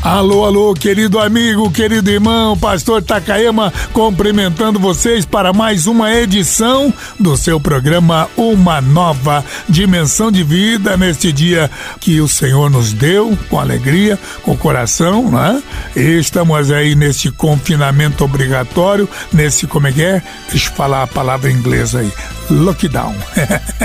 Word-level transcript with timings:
Alô, 0.00 0.44
alô, 0.44 0.74
querido 0.74 1.18
amigo, 1.18 1.70
querido 1.72 2.08
irmão, 2.08 2.56
pastor 2.56 3.02
Takayama, 3.02 3.72
cumprimentando 3.92 4.78
vocês 4.78 5.26
para 5.26 5.52
mais 5.52 5.88
uma 5.88 6.14
edição 6.14 6.94
do 7.18 7.36
seu 7.36 7.58
programa 7.58 8.28
Uma 8.36 8.80
Nova 8.80 9.44
Dimensão 9.68 10.30
de 10.30 10.44
Vida, 10.44 10.96
neste 10.96 11.32
dia 11.32 11.68
que 11.98 12.20
o 12.20 12.28
Senhor 12.28 12.70
nos 12.70 12.92
deu, 12.92 13.36
com 13.50 13.58
alegria, 13.58 14.16
com 14.44 14.56
coração, 14.56 15.32
né? 15.32 15.60
E 15.96 16.18
estamos 16.20 16.70
aí 16.70 16.94
neste 16.94 17.32
confinamento 17.32 18.24
obrigatório, 18.24 19.08
nesse, 19.32 19.66
como 19.66 19.88
é 19.88 19.92
que 19.92 20.02
é? 20.02 20.22
Deixa 20.48 20.70
eu 20.70 20.74
falar 20.74 21.02
a 21.02 21.08
palavra 21.08 21.50
inglesa 21.50 21.98
aí, 21.98 22.12
lockdown. 22.50 23.14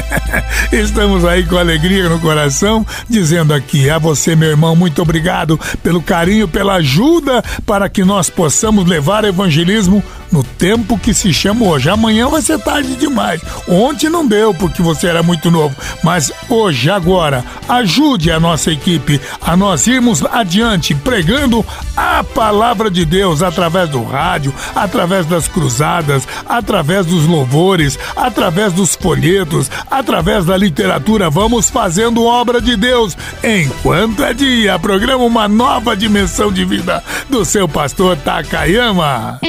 Estamos 0.72 1.26
aí 1.26 1.46
com 1.46 1.58
alegria 1.58 2.10
no 2.10 2.20
coração, 2.20 2.86
dizendo 3.10 3.54
aqui 3.54 3.90
a 3.90 3.98
você, 3.98 4.36
meu 4.36 4.50
irmão, 4.50 4.76
muito 4.76 5.02
obrigado 5.02 5.60
pelo 5.82 6.02
carinho, 6.02 6.48
pela 6.48 6.76
ajuda 6.76 7.44
para 7.66 7.90
que 7.90 8.04
nós 8.04 8.30
possamos 8.30 8.88
levar 8.88 9.26
evangelismo 9.26 10.04
no 10.34 10.44
tempo 10.44 10.98
que 10.98 11.14
se 11.14 11.32
chama 11.32 11.66
hoje. 11.66 11.90
Amanhã 11.90 12.28
vai 12.28 12.42
ser 12.42 12.58
tarde 12.58 12.96
demais. 12.96 13.40
Ontem 13.68 14.10
não 14.10 14.28
deu 14.28 14.52
porque 14.52 14.82
você 14.82 15.06
era 15.06 15.22
muito 15.22 15.52
novo, 15.52 15.76
mas 16.04 16.32
hoje, 16.50 16.90
agora, 16.90 17.46
ajude 17.70 18.32
a 18.32 18.40
nossa 18.40 18.72
equipe 18.72 19.22
a 19.40 19.56
nós 19.56 19.86
irmos 19.86 20.26
adiante 20.26 20.96
pregando 20.96 21.64
a 21.96 22.24
palavra 22.24 22.90
de 22.90 23.06
Deus 23.06 23.44
através 23.44 23.90
do 23.90 24.04
rádio, 24.04 24.52
através 24.76 25.28
das 25.28 25.48
cruzadas, 25.48 26.28
através 26.50 27.06
dos 27.06 27.28
louvores, 27.28 28.00
através 28.16 28.74
dos 28.74 28.96
folhetos, 28.96 29.70
através 29.92 30.46
da 30.46 30.58
literatura. 30.58 31.30
Vamos 31.30 31.70
fazendo 31.70 32.26
obra 32.26 32.60
de 32.60 32.76
Deus 32.76 33.16
enquanto 33.44 34.24
é 34.24 34.34
dia. 34.34 34.80
Programa 34.80 35.24
Uma 35.24 35.48
Nova 35.48 35.96
Dimensão 35.96 36.52
de 36.52 36.66
Vida 36.66 37.04
do 37.30 37.46
seu 37.46 37.68
pastor 37.68 38.18
Takayama. 38.18 39.40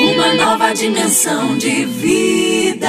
Uma 0.00 0.32
nova 0.32 0.72
dimensão 0.72 1.58
de 1.58 1.84
vida. 1.84 2.88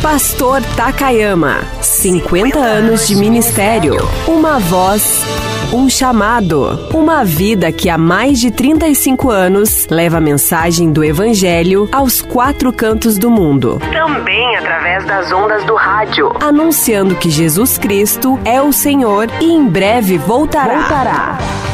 Pastor 0.00 0.62
Takayama, 0.76 1.64
50 1.80 2.60
anos 2.60 3.08
de 3.08 3.16
ministério, 3.16 3.96
uma 4.28 4.60
voz, 4.60 5.24
um 5.72 5.88
chamado, 5.88 6.88
uma 6.94 7.24
vida 7.24 7.72
que 7.72 7.90
há 7.90 7.98
mais 7.98 8.38
de 8.38 8.52
35 8.52 9.28
anos 9.30 9.88
leva 9.90 10.18
a 10.18 10.20
mensagem 10.20 10.92
do 10.92 11.02
Evangelho 11.02 11.88
aos 11.90 12.22
quatro 12.22 12.72
cantos 12.72 13.18
do 13.18 13.28
mundo. 13.28 13.80
Também 13.92 14.54
através 14.54 15.04
das 15.06 15.32
ondas 15.32 15.64
do 15.64 15.74
rádio, 15.74 16.32
anunciando 16.40 17.16
que 17.16 17.28
Jesus 17.28 17.78
Cristo 17.78 18.38
é 18.44 18.62
o 18.62 18.72
Senhor 18.72 19.28
e 19.40 19.52
em 19.52 19.66
breve 19.66 20.18
voltará. 20.18 20.78
voltará. 20.78 21.71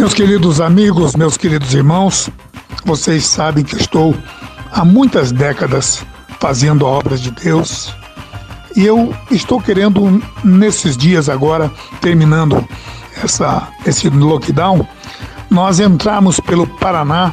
Meus 0.00 0.14
queridos 0.14 0.62
amigos, 0.62 1.14
meus 1.14 1.36
queridos 1.36 1.74
irmãos, 1.74 2.30
vocês 2.86 3.26
sabem 3.26 3.62
que 3.62 3.76
estou 3.76 4.16
há 4.72 4.82
muitas 4.82 5.30
décadas 5.30 6.02
fazendo 6.38 6.86
obras 6.86 7.20
de 7.20 7.30
Deus 7.30 7.94
e 8.74 8.86
eu 8.86 9.14
estou 9.30 9.60
querendo, 9.60 10.22
nesses 10.42 10.96
dias 10.96 11.28
agora, 11.28 11.70
terminando 12.00 12.66
essa, 13.22 13.68
esse 13.84 14.08
lockdown, 14.08 14.88
nós 15.50 15.80
entramos 15.80 16.40
pelo 16.40 16.66
Paraná, 16.66 17.30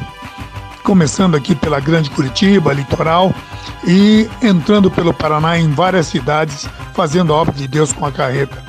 começando 0.84 1.36
aqui 1.36 1.54
pela 1.54 1.80
Grande 1.80 2.10
Curitiba, 2.10 2.74
litoral, 2.74 3.34
e 3.86 4.28
entrando 4.42 4.90
pelo 4.90 5.14
Paraná 5.14 5.58
em 5.58 5.70
várias 5.70 6.08
cidades, 6.08 6.68
fazendo 6.92 7.32
a 7.32 7.36
obra 7.36 7.54
de 7.54 7.66
Deus 7.66 7.94
com 7.94 8.04
a 8.04 8.12
carreta. 8.12 8.62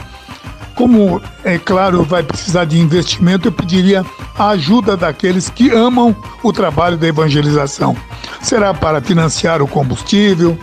Como, 0.79 1.21
é 1.43 1.57
claro, 1.57 2.03
vai 2.05 2.23
precisar 2.23 2.63
de 2.63 2.79
investimento, 2.79 3.49
eu 3.49 3.51
pediria 3.51 4.05
a 4.37 4.51
ajuda 4.51 4.95
daqueles 4.95 5.49
que 5.49 5.69
amam 5.71 6.15
o 6.41 6.53
trabalho 6.53 6.97
da 6.97 7.05
evangelização. 7.05 7.97
Será 8.41 8.73
para 8.73 9.01
financiar 9.01 9.61
o 9.61 9.67
combustível, 9.67 10.57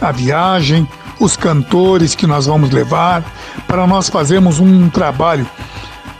a 0.00 0.10
viagem, 0.10 0.88
os 1.20 1.36
cantores 1.36 2.14
que 2.14 2.26
nós 2.26 2.46
vamos 2.46 2.70
levar, 2.70 3.22
para 3.66 3.86
nós 3.86 4.08
fazermos 4.08 4.58
um 4.58 4.88
trabalho 4.88 5.46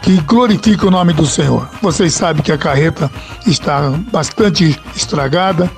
que 0.03 0.21
glorifique 0.21 0.85
o 0.85 0.91
nome 0.91 1.15
do 1.15 1.25
Senhor. 1.25 1.71
Vocês 1.81 2.13
sabem 2.13 2.43
que 2.43 2.53
a 2.53 2.59
carreta 2.59 3.11
está 3.47 3.95
bastante 4.13 4.79
estragada, 4.95 5.73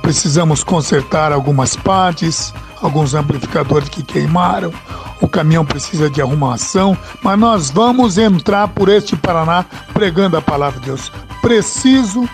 precisamos 0.00 0.62
consertar 0.62 1.32
algumas 1.32 1.74
partes, 1.74 2.54
alguns 2.80 3.16
amplificadores 3.16 3.88
que 3.88 4.04
queimaram, 4.04 4.72
o 5.20 5.28
caminhão 5.28 5.64
precisa 5.64 6.08
de 6.08 6.20
arrumação, 6.20 6.96
mas 7.22 7.38
nós 7.38 7.70
vamos 7.70 8.18
entrar 8.18 8.68
por 8.68 8.88
este 8.88 9.16
Paraná 9.16 9.64
pregando 9.92 10.36
a 10.36 10.42
palavra 10.42 10.80
de 10.80 10.86
Deus. 10.86 11.12
Preciso 11.42 12.28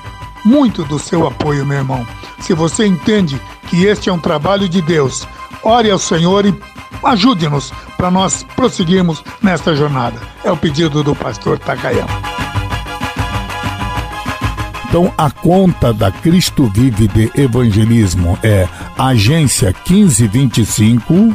muito 0.44 0.84
do 0.84 0.98
seu 0.98 1.26
apoio, 1.26 1.66
meu 1.66 1.78
irmão. 1.78 2.06
Se 2.40 2.54
você 2.54 2.86
entende 2.86 3.40
que 3.68 3.84
este 3.84 4.08
é 4.08 4.12
um 4.12 4.18
trabalho 4.18 4.68
de 4.68 4.80
Deus, 4.80 5.26
ore 5.62 5.90
ao 5.90 5.98
Senhor 5.98 6.46
e 6.46 6.54
ajude-nos 7.02 7.72
para 7.96 8.10
nós 8.10 8.44
prosseguirmos 8.54 9.22
nesta 9.42 9.74
jornada. 9.74 10.20
É 10.44 10.50
o 10.50 10.56
pedido 10.56 11.02
do 11.02 11.14
pastor 11.14 11.58
Takayama. 11.58 12.36
Então, 14.88 15.12
a 15.18 15.30
conta 15.30 15.92
da 15.92 16.12
Cristo 16.12 16.70
Vive 16.72 17.08
de 17.08 17.30
Evangelismo 17.34 18.38
é 18.42 18.68
agência 18.96 19.74
1525 19.88 21.34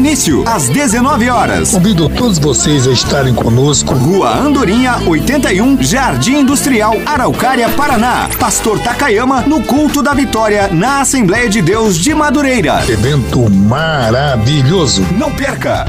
Início 0.00 0.42
às 0.48 0.66
19 0.70 1.28
horas. 1.28 1.72
Convido 1.72 2.08
todos 2.08 2.38
vocês 2.38 2.88
a 2.88 2.90
estarem 2.90 3.34
conosco. 3.34 3.92
Rua 3.92 4.34
Andorinha, 4.34 4.96
81, 5.06 5.82
Jardim 5.82 6.38
Industrial, 6.38 6.94
Araucária, 7.04 7.68
Paraná. 7.68 8.26
Pastor 8.38 8.78
Takayama 8.80 9.42
no 9.42 9.62
culto 9.62 10.02
da 10.02 10.14
vitória 10.14 10.68
na 10.68 11.02
Assembleia 11.02 11.50
de 11.50 11.60
Deus 11.60 11.98
de 11.98 12.14
Madureira. 12.14 12.82
Evento 12.88 13.50
maravilhoso. 13.50 15.06
Não 15.18 15.30
perca! 15.32 15.84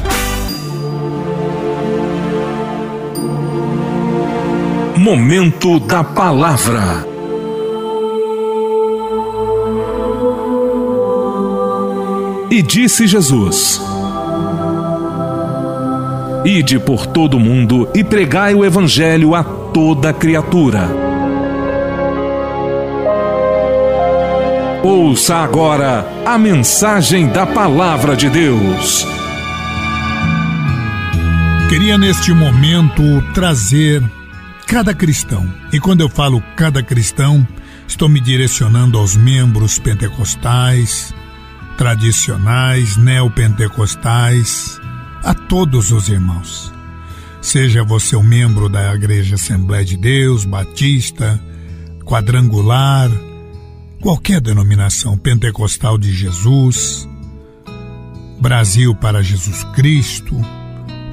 Momento 4.98 5.80
da 5.80 6.04
Palavra. 6.04 7.08
E 12.52 12.62
disse 12.62 13.08
Jesus: 13.08 13.91
Ide 16.44 16.80
por 16.80 17.06
todo 17.06 17.38
o 17.38 17.40
mundo 17.40 17.88
e 17.94 18.04
pregai 18.04 18.56
o 18.56 18.66
Evangelho 18.66 19.36
a 19.36 19.44
toda 19.44 20.12
criatura. 20.12 20.90
Ouça 24.84 25.36
agora 25.36 26.04
a 26.26 26.40
mensagem 26.40 27.28
da 27.28 27.46
Palavra 27.46 28.16
de 28.16 28.28
Deus. 28.28 29.06
Queria 31.70 31.96
neste 31.96 32.34
momento 32.34 33.04
trazer 33.36 34.02
cada 34.66 34.96
cristão. 34.96 35.48
E 35.72 35.80
quando 35.80 36.02
eu 36.02 36.10
falo 36.10 36.42
cada 36.56 36.82
cristão, 36.82 37.48
estou 37.88 38.10
me 38.10 38.20
direcionando 38.20 38.98
aos 38.98 39.16
membros 39.16 39.78
pentecostais, 39.78 41.14
tradicionais, 41.78 42.98
neopentecostais, 42.98 44.81
a 45.24 45.34
todos 45.34 45.92
os 45.92 46.10
irmãos. 46.10 46.72
Seja 47.42 47.84
você 47.84 48.16
um 48.16 48.24
membro 48.24 48.70
da 48.70 48.94
Igreja 48.94 49.36
Assembleia 49.36 49.84
de 49.84 49.98
Deus, 49.98 50.46
Batista, 50.46 51.40
Quadrangular, 52.06 53.10
qualquer 54.02 54.42
denominação 54.42 55.18
pentecostal 55.18 55.98
de 55.98 56.12
Jesus, 56.12 57.08
Brasil 58.40 58.96
para 58.96 59.22
Jesus 59.22 59.64
Cristo, 59.76 60.36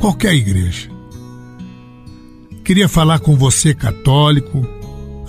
qualquer 0.01 0.35
igreja. 0.35 0.91
Queria 2.65 2.89
falar 2.89 3.21
com 3.21 3.37
você 3.37 3.75
católico, 3.75 4.67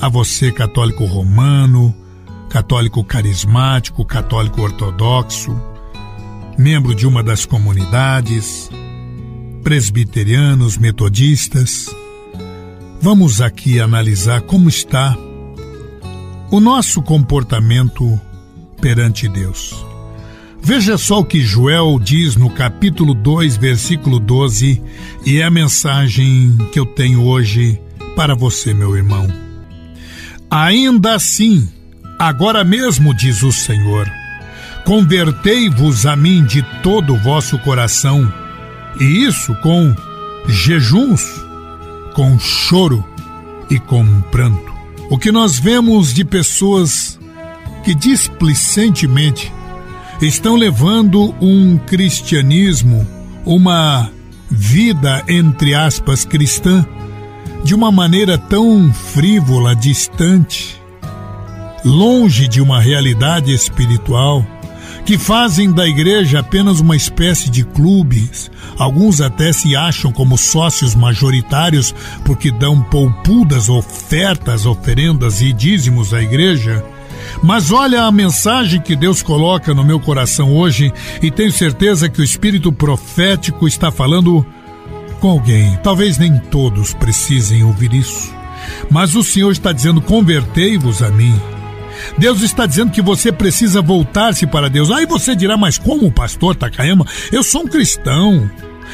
a 0.02 0.10
você 0.10 0.52
católico 0.52 1.06
romano, 1.06 1.96
católico 2.50 3.04
carismático, 3.04 4.04
católico 4.04 4.62
ortodoxo, 4.62 5.58
membro 6.60 6.94
de 6.94 7.08
uma 7.08 7.24
das 7.24 7.46
comunidades, 7.46 8.70
presbiterianos, 9.64 10.78
metodistas. 10.78 11.88
Vamos 13.02 13.40
aqui 13.40 13.80
analisar 13.80 14.42
como 14.42 14.68
está 14.68 15.18
o 16.52 16.60
nosso 16.60 17.02
comportamento 17.02 18.20
perante 18.82 19.30
Deus. 19.30 19.74
Veja 20.62 20.98
só 20.98 21.20
o 21.20 21.26
que 21.26 21.40
Joel 21.40 21.98
diz 21.98 22.36
no 22.36 22.50
capítulo 22.50 23.14
2, 23.14 23.56
versículo 23.56 24.20
12, 24.20 24.84
e 25.26 25.38
é 25.38 25.46
a 25.46 25.50
mensagem 25.50 26.58
que 26.74 26.80
eu 26.80 26.86
tenho 26.86 27.24
hoje 27.24 27.80
para 28.18 28.36
você, 28.36 28.74
meu 28.74 28.98
irmão. 28.98 29.28
Ainda 30.52 31.16
assim, 31.16 31.70
agora 32.20 32.66
mesmo, 32.66 33.14
diz 33.14 33.44
o 33.44 33.52
Senhor, 33.54 34.12
convertei-vos 34.86 36.06
a 36.06 36.16
mim 36.16 36.44
de 36.44 36.62
todo 36.82 37.14
o 37.14 37.18
vosso 37.18 37.58
coração, 37.60 38.32
e 39.00 39.26
isso 39.26 39.54
com 39.56 39.96
jejuns, 40.48 41.24
com 42.14 42.40
choro 42.40 43.06
e 43.70 43.80
com 43.80 44.22
pranto. 44.32 44.70
O 45.10 45.18
que 45.18 45.32
nós 45.32 45.60
vemos 45.60 46.14
de 46.14 46.24
pessoas 46.24 47.20
que 47.84 47.96
displicentemente 47.96 49.52
estão 50.22 50.56
levando 50.56 51.34
um 51.42 51.78
cristianismo, 51.78 53.08
uma 53.46 54.12
vida, 54.50 55.24
entre 55.28 55.74
aspas, 55.74 56.26
cristã, 56.26 56.86
de 57.64 57.74
uma 57.74 57.92
maneira 57.92 58.38
tão 58.38 58.92
frívola, 58.94 59.76
distante, 59.76 60.80
longe 61.86 62.48
de 62.48 62.62
uma 62.62 62.82
realidade 62.82 63.54
espiritual, 63.54 64.46
que 65.10 65.18
fazem 65.18 65.72
da 65.72 65.88
igreja 65.88 66.38
apenas 66.38 66.80
uma 66.80 66.96
espécie 66.96 67.50
de 67.50 67.64
clubes. 67.64 68.52
Alguns 68.78 69.22
até 69.22 69.52
se 69.52 69.76
acham 69.76 70.12
como 70.12 70.38
sócios 70.38 70.94
majoritários 70.94 71.96
porque 72.24 72.52
dão 72.52 72.80
poupudas 72.80 73.70
ofertas, 73.70 74.68
oferendas 74.68 75.42
e 75.42 75.52
dízimos 75.52 76.14
à 76.14 76.22
igreja 76.22 76.86
mas 77.42 77.72
olha 77.72 78.04
a 78.04 78.12
mensagem 78.12 78.80
que 78.80 78.96
Deus 78.96 79.24
coloca 79.24 79.74
no 79.74 79.84
meu 79.84 80.00
coração 80.00 80.56
hoje 80.56 80.94
e 81.24 81.32
tenho 81.32 81.52
certeza 81.52 82.08
que 82.08 82.22
o 82.22 82.24
espírito 82.24 82.72
profético 82.72 83.68
está 83.68 83.92
falando 83.92 84.46
com 85.20 85.30
alguém. 85.32 85.76
Talvez 85.84 86.20
nem 86.20 86.38
todos 86.38 86.94
precisem 86.94 87.64
ouvir 87.64 87.96
isso, 87.96 88.32
mas 88.92 89.16
o 89.16 89.24
Senhor 89.24 89.52
está 89.52 89.72
dizendo: 89.72 90.02
convertei-vos 90.02 91.02
a 91.02 91.10
mim. 91.10 91.34
Deus 92.18 92.42
está 92.42 92.66
dizendo 92.66 92.92
que 92.92 93.02
você 93.02 93.32
precisa 93.32 93.82
voltar-se 93.82 94.46
para 94.48 94.70
Deus. 94.70 94.92
Aí 94.92 95.06
você 95.06 95.36
dirá, 95.36 95.58
mas 95.58 95.78
como, 95.78 96.12
pastor 96.12 96.56
Takayama? 96.56 97.06
Eu 97.32 97.44
sou 97.44 97.64
um 97.64 97.68
cristão. 97.68 98.50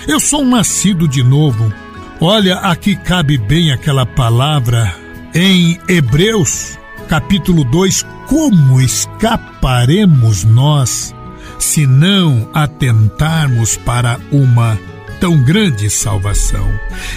Eu 0.07 0.19
sou 0.19 0.41
um 0.41 0.49
nascido 0.49 1.07
de 1.07 1.23
novo. 1.23 1.73
Olha, 2.19 2.55
aqui 2.57 2.95
cabe 2.95 3.37
bem 3.37 3.71
aquela 3.71 4.05
palavra 4.05 4.95
em 5.33 5.77
Hebreus, 5.89 6.77
capítulo 7.09 7.63
2, 7.65 8.05
como 8.27 8.79
escaparemos 8.79 10.43
nós 10.43 11.13
se 11.59 11.85
não 11.85 12.49
atentarmos 12.53 13.75
para 13.77 14.17
uma 14.31 14.79
tão 15.19 15.41
grande 15.43 15.89
salvação? 15.89 16.67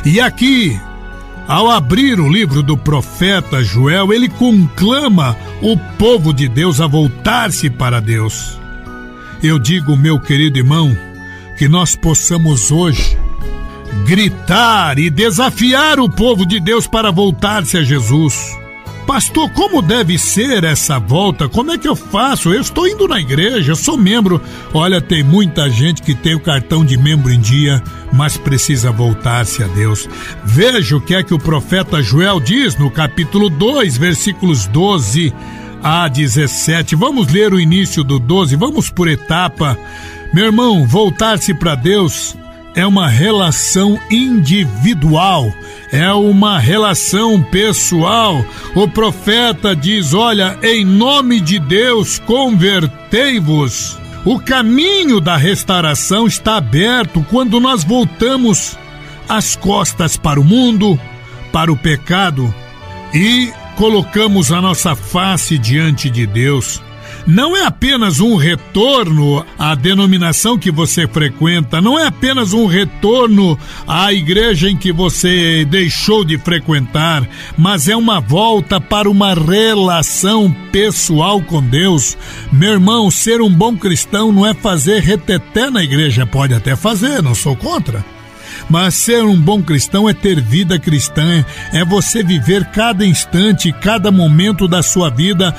E 0.04 0.20
aqui, 0.20 0.78
ao 1.48 1.70
abrir 1.70 2.20
o 2.20 2.30
livro 2.30 2.62
do 2.62 2.76
profeta 2.76 3.64
Joel, 3.64 4.12
ele 4.12 4.28
conclama 4.28 5.34
o 5.62 5.78
povo 5.96 6.34
de 6.34 6.46
Deus 6.46 6.78
a 6.78 6.86
voltar-se 6.86 7.70
para 7.70 8.00
Deus. 8.00 8.60
Eu 9.42 9.58
digo, 9.58 9.96
meu 9.96 10.20
querido 10.20 10.58
irmão, 10.58 10.94
que 11.56 11.66
nós 11.66 11.96
possamos 11.96 12.70
hoje 12.70 13.16
gritar 14.04 14.98
e 14.98 15.08
desafiar 15.08 15.98
o 15.98 16.08
povo 16.08 16.44
de 16.44 16.60
Deus 16.60 16.86
para 16.86 17.10
voltar-se 17.10 17.78
a 17.78 17.82
Jesus 17.82 18.57
Pastor, 19.08 19.48
como 19.52 19.80
deve 19.80 20.18
ser 20.18 20.64
essa 20.64 20.98
volta? 20.98 21.48
Como 21.48 21.72
é 21.72 21.78
que 21.78 21.88
eu 21.88 21.96
faço? 21.96 22.52
Eu 22.52 22.60
estou 22.60 22.86
indo 22.86 23.08
na 23.08 23.18
igreja, 23.18 23.72
eu 23.72 23.74
sou 23.74 23.96
membro. 23.96 24.38
Olha, 24.74 25.00
tem 25.00 25.22
muita 25.22 25.70
gente 25.70 26.02
que 26.02 26.14
tem 26.14 26.34
o 26.34 26.40
cartão 26.40 26.84
de 26.84 26.98
membro 26.98 27.32
em 27.32 27.40
dia, 27.40 27.82
mas 28.12 28.36
precisa 28.36 28.92
voltar-se 28.92 29.64
a 29.64 29.66
Deus. 29.68 30.06
Veja 30.44 30.94
o 30.94 31.00
que 31.00 31.14
é 31.14 31.22
que 31.22 31.32
o 31.32 31.38
profeta 31.38 32.02
Joel 32.02 32.38
diz 32.38 32.76
no 32.76 32.90
capítulo 32.90 33.48
2, 33.48 33.96
versículos 33.96 34.66
12 34.66 35.32
a 35.82 36.06
17. 36.06 36.94
Vamos 36.94 37.32
ler 37.32 37.54
o 37.54 37.58
início 37.58 38.04
do 38.04 38.18
12, 38.18 38.56
vamos 38.56 38.90
por 38.90 39.08
etapa. 39.08 39.78
Meu 40.34 40.44
irmão, 40.44 40.86
voltar-se 40.86 41.54
para 41.54 41.74
Deus 41.74 42.36
é 42.74 42.86
uma 42.86 43.08
relação 43.08 43.98
individual, 44.10 45.52
é 45.92 46.12
uma 46.12 46.58
relação 46.58 47.42
pessoal. 47.42 48.44
O 48.74 48.86
profeta 48.88 49.74
diz: 49.74 50.14
Olha, 50.14 50.58
em 50.62 50.84
nome 50.84 51.40
de 51.40 51.58
Deus, 51.58 52.18
convertei-vos. 52.20 53.98
O 54.24 54.38
caminho 54.38 55.20
da 55.20 55.36
restauração 55.36 56.26
está 56.26 56.56
aberto 56.56 57.24
quando 57.30 57.58
nós 57.60 57.84
voltamos 57.84 58.76
as 59.28 59.56
costas 59.56 60.16
para 60.16 60.40
o 60.40 60.44
mundo, 60.44 60.98
para 61.52 61.72
o 61.72 61.76
pecado 61.76 62.52
e 63.14 63.52
colocamos 63.76 64.50
a 64.52 64.60
nossa 64.60 64.94
face 64.94 65.56
diante 65.56 66.10
de 66.10 66.26
Deus. 66.26 66.82
Não 67.28 67.54
é 67.54 67.66
apenas 67.66 68.20
um 68.20 68.36
retorno 68.36 69.44
à 69.58 69.74
denominação 69.74 70.56
que 70.56 70.70
você 70.70 71.06
frequenta, 71.06 71.78
não 71.78 71.98
é 71.98 72.06
apenas 72.06 72.54
um 72.54 72.64
retorno 72.64 73.58
à 73.86 74.10
igreja 74.14 74.70
em 74.70 74.76
que 74.76 74.90
você 74.90 75.62
deixou 75.66 76.24
de 76.24 76.38
frequentar, 76.38 77.28
mas 77.58 77.86
é 77.86 77.94
uma 77.94 78.18
volta 78.18 78.80
para 78.80 79.10
uma 79.10 79.34
relação 79.34 80.50
pessoal 80.72 81.42
com 81.42 81.62
Deus. 81.62 82.16
Meu 82.50 82.72
irmão, 82.72 83.10
ser 83.10 83.42
um 83.42 83.52
bom 83.52 83.76
cristão 83.76 84.32
não 84.32 84.46
é 84.46 84.54
fazer 84.54 85.02
reteté 85.02 85.68
na 85.68 85.84
igreja, 85.84 86.26
pode 86.26 86.54
até 86.54 86.74
fazer, 86.74 87.22
não 87.22 87.34
sou 87.34 87.54
contra. 87.54 88.17
Mas 88.68 88.94
ser 88.94 89.24
um 89.24 89.40
bom 89.40 89.62
cristão 89.62 90.08
é 90.08 90.14
ter 90.14 90.40
vida 90.40 90.78
cristã, 90.78 91.44
é 91.72 91.84
você 91.84 92.22
viver 92.22 92.64
cada 92.66 93.04
instante, 93.04 93.72
cada 93.72 94.10
momento 94.10 94.68
da 94.68 94.82
sua 94.82 95.10
vida, 95.10 95.54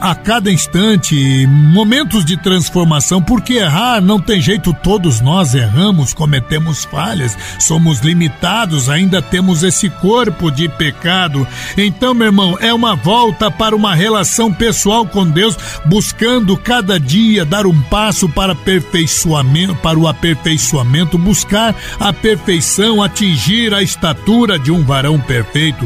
a 0.00 0.14
cada 0.14 0.50
instante, 0.50 1.46
momentos 1.46 2.24
de 2.24 2.36
transformação, 2.36 3.22
porque 3.22 3.54
errar 3.54 4.00
não 4.00 4.20
tem 4.20 4.40
jeito, 4.40 4.72
todos 4.82 5.20
nós 5.20 5.54
erramos, 5.54 6.12
cometemos 6.12 6.84
falhas, 6.84 7.36
somos 7.58 8.00
limitados, 8.00 8.88
ainda 8.88 9.22
temos 9.22 9.62
esse 9.62 9.88
corpo 9.88 10.50
de 10.50 10.68
pecado. 10.68 11.46
Então, 11.76 12.14
meu 12.14 12.26
irmão, 12.26 12.56
é 12.60 12.72
uma 12.72 12.94
volta 12.94 13.50
para 13.50 13.74
uma 13.74 13.94
relação 13.94 14.52
pessoal 14.52 15.06
com 15.06 15.28
Deus, 15.28 15.56
buscando 15.86 16.56
cada 16.56 16.98
dia 16.98 17.44
dar 17.44 17.66
um 17.66 17.80
passo 17.82 18.28
para 18.28 18.52
aperfeiçoamento, 18.52 19.74
para 19.76 19.98
o 19.98 20.06
aperfeiçoamento, 20.06 21.18
buscar 21.18 21.74
a 21.98 22.12
perfeição 22.40 23.02
atingir 23.02 23.74
a 23.74 23.82
estatura 23.82 24.58
de 24.58 24.72
um 24.72 24.82
varão 24.82 25.20
perfeito. 25.20 25.84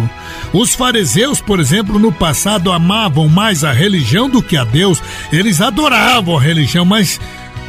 Os 0.52 0.74
fariseus, 0.74 1.40
por 1.40 1.58
exemplo, 1.58 1.98
no 1.98 2.12
passado 2.12 2.70
amavam 2.70 3.28
mais 3.28 3.64
a 3.64 3.72
religião 3.72 4.30
do 4.30 4.40
que 4.40 4.56
a 4.56 4.64
Deus. 4.64 5.02
Eles 5.32 5.60
adoravam 5.60 6.38
a 6.38 6.40
religião, 6.40 6.84
mas 6.84 7.20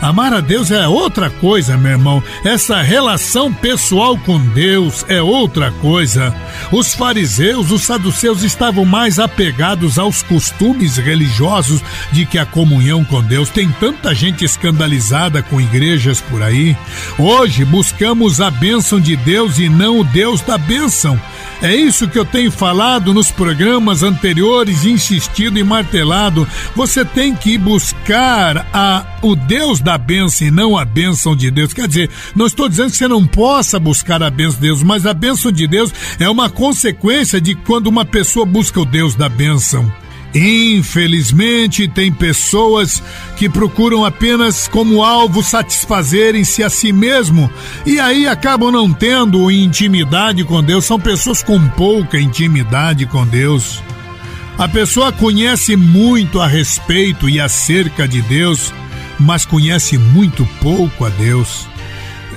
Amar 0.01 0.33
a 0.33 0.39
Deus 0.39 0.71
é 0.71 0.87
outra 0.87 1.29
coisa, 1.29 1.77
meu 1.77 1.91
irmão. 1.91 2.23
Essa 2.43 2.81
relação 2.81 3.51
pessoal 3.53 4.17
com 4.17 4.39
Deus 4.39 5.05
é 5.07 5.21
outra 5.21 5.71
coisa. 5.71 6.33
Os 6.71 6.93
fariseus, 6.93 7.71
os 7.71 7.83
saduceus 7.83 8.43
estavam 8.43 8.85
mais 8.85 9.19
apegados 9.19 9.97
aos 9.97 10.21
costumes 10.21 10.97
religiosos 10.97 11.81
de 12.11 12.25
que 12.25 12.37
a 12.37 12.45
comunhão 12.45 13.03
com 13.03 13.21
Deus. 13.23 13.49
Tem 13.49 13.69
tanta 13.79 14.13
gente 14.13 14.45
escandalizada 14.45 15.41
com 15.41 15.59
igrejas 15.59 16.21
por 16.21 16.43
aí. 16.43 16.75
Hoje 17.17 17.65
buscamos 17.65 18.41
a 18.41 18.51
bênção 18.51 18.99
de 18.99 19.15
Deus 19.15 19.59
e 19.59 19.69
não 19.69 20.01
o 20.01 20.03
Deus 20.03 20.41
da 20.41 20.57
bênção. 20.57 21.19
É 21.61 21.73
isso 21.73 22.07
que 22.07 22.19
eu 22.19 22.25
tenho 22.25 22.51
falado 22.51 23.13
nos 23.13 23.31
programas 23.31 24.03
anteriores, 24.03 24.85
insistido 24.85 25.57
e 25.57 25.63
martelado. 25.63 26.47
Você 26.75 27.05
tem 27.05 27.33
que 27.33 27.57
buscar 27.57 28.67
a, 28.73 29.05
o 29.21 29.35
Deus 29.35 29.79
da 29.85 29.99
bênção 29.99 30.47
e 30.47 30.51
não 30.51 30.75
a 30.75 30.83
bênção 30.83 31.35
de 31.35 31.51
Deus. 31.51 31.71
Quer 31.71 31.87
dizer, 31.87 32.09
não 32.35 32.47
estou 32.47 32.67
dizendo 32.67 32.89
que 32.89 32.97
você 32.97 33.07
não 33.07 33.25
possa 33.25 33.79
buscar 33.79 34.21
a 34.23 34.31
bênção 34.31 34.55
de 34.55 34.61
Deus, 34.61 34.81
mas 34.81 35.05
a 35.05 35.13
bênção 35.13 35.51
de 35.51 35.67
Deus 35.67 35.93
é 36.19 36.27
uma 36.27 36.49
consequência 36.49 37.39
de 37.39 37.53
quando 37.53 37.85
uma 37.85 38.03
pessoa 38.03 38.47
busca 38.47 38.81
o 38.81 38.85
Deus 38.85 39.13
da 39.13 39.29
bênção. 39.29 39.89
Infelizmente, 40.33 41.87
tem 41.87 42.11
pessoas 42.11 43.01
que 43.37 43.47
procuram 43.47 44.03
apenas 44.03 44.67
como 44.67 45.03
alvo 45.03 45.41
satisfazerem-se 45.41 46.61
a 46.61 46.69
si 46.69 46.91
mesmo 46.91 47.49
e 47.85 47.99
aí 47.99 48.27
acabam 48.27 48.69
não 48.69 48.91
tendo 48.91 49.49
intimidade 49.49 50.43
com 50.43 50.61
Deus. 50.61 50.83
São 50.83 50.99
pessoas 50.99 51.41
com 51.41 51.65
pouca 51.69 52.19
intimidade 52.19 53.05
com 53.05 53.25
Deus. 53.25 53.81
A 54.57 54.67
pessoa 54.67 55.11
conhece 55.11 55.75
muito 55.75 56.41
a 56.41 56.47
respeito 56.47 57.29
e 57.29 57.39
acerca 57.39 58.07
de 58.07 58.21
Deus, 58.21 58.73
mas 59.19 59.45
conhece 59.45 59.97
muito 59.97 60.45
pouco 60.61 61.05
a 61.05 61.09
Deus. 61.09 61.67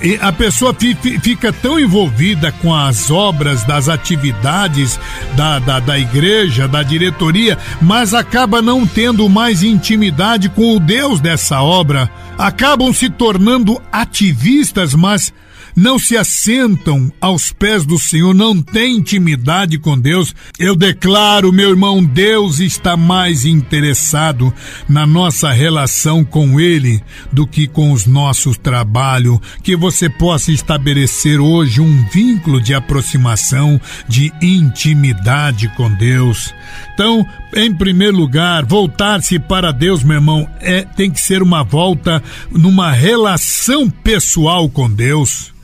E 0.01 0.17
a 0.21 0.33
pessoa 0.33 0.75
fica 1.23 1.53
tão 1.53 1.79
envolvida 1.79 2.53
com 2.53 2.73
as 2.73 3.11
obras, 3.11 3.65
das 3.65 3.89
atividades 3.89 4.99
da, 5.35 5.59
da, 5.59 5.81
da 5.81 5.99
igreja, 5.99 6.69
da 6.69 6.85
diretoria, 6.85 7.59
mas 7.83 8.15
acaba 8.15 8.63
não 8.63 8.87
tendo 8.87 9.29
mais 9.29 9.63
intimidade 9.63 10.49
com 10.49 10.77
o 10.77 10.81
Deus 10.81 11.21
dessa 11.21 11.61
obra. 11.63 12.09
Acabam 12.37 12.93
se 12.93 13.11
tornando 13.11 13.83
ativistas, 13.91 14.95
mas 14.95 15.33
não 15.79 15.97
se 15.97 16.17
assentam 16.17 17.11
aos 17.21 17.53
pés 17.53 17.87
do 17.87 17.99
Senhor, 17.99 18.35
não 18.35 18.61
têm 18.61 18.97
intimidade 18.97 19.79
com 19.79 19.97
Deus, 19.97 20.35
eu 20.59 20.75
declaro, 20.75 21.53
meu 21.53 21.71
irmão, 21.71 22.05
Deus 22.05 22.59
está 22.59 22.97
mais 22.97 23.45
interessado 23.45 24.53
na 24.89 25.07
nossa 25.07 25.53
relação 25.53 26.25
com 26.25 26.59
Ele 26.59 27.01
do 27.33 27.47
que 27.47 27.69
com 27.69 27.93
os 27.93 28.07
nossos 28.07 28.59
trabalhos. 28.59 29.39
Que 29.63 29.77
você 29.77 30.11
possa 30.11 30.51
estabelecer 30.51 31.39
hoje 31.39 31.81
um 31.81 32.05
vínculo 32.09 32.61
de 32.61 32.75
aproximação, 32.75 33.81
de 34.09 34.33
intimidade 34.43 35.69
com 35.77 35.93
Deus. 35.95 36.53
Então, 36.93 37.25
em 37.55 37.73
primeiro 37.73 38.17
lugar, 38.17 38.65
voltar-se 38.65 39.39
para 39.39 39.73
Deus, 39.73 40.03
meu 40.03 40.17
irmão, 40.17 40.49
é, 40.61 40.83
tem 40.83 41.09
que 41.09 41.21
ser 41.21 41.41
uma 41.41 41.63
volta 41.63 42.21
numa 42.51 42.91
relação 42.91 43.89
pessoal 43.89 44.69
com 44.69 44.91
Deus. 44.91 45.57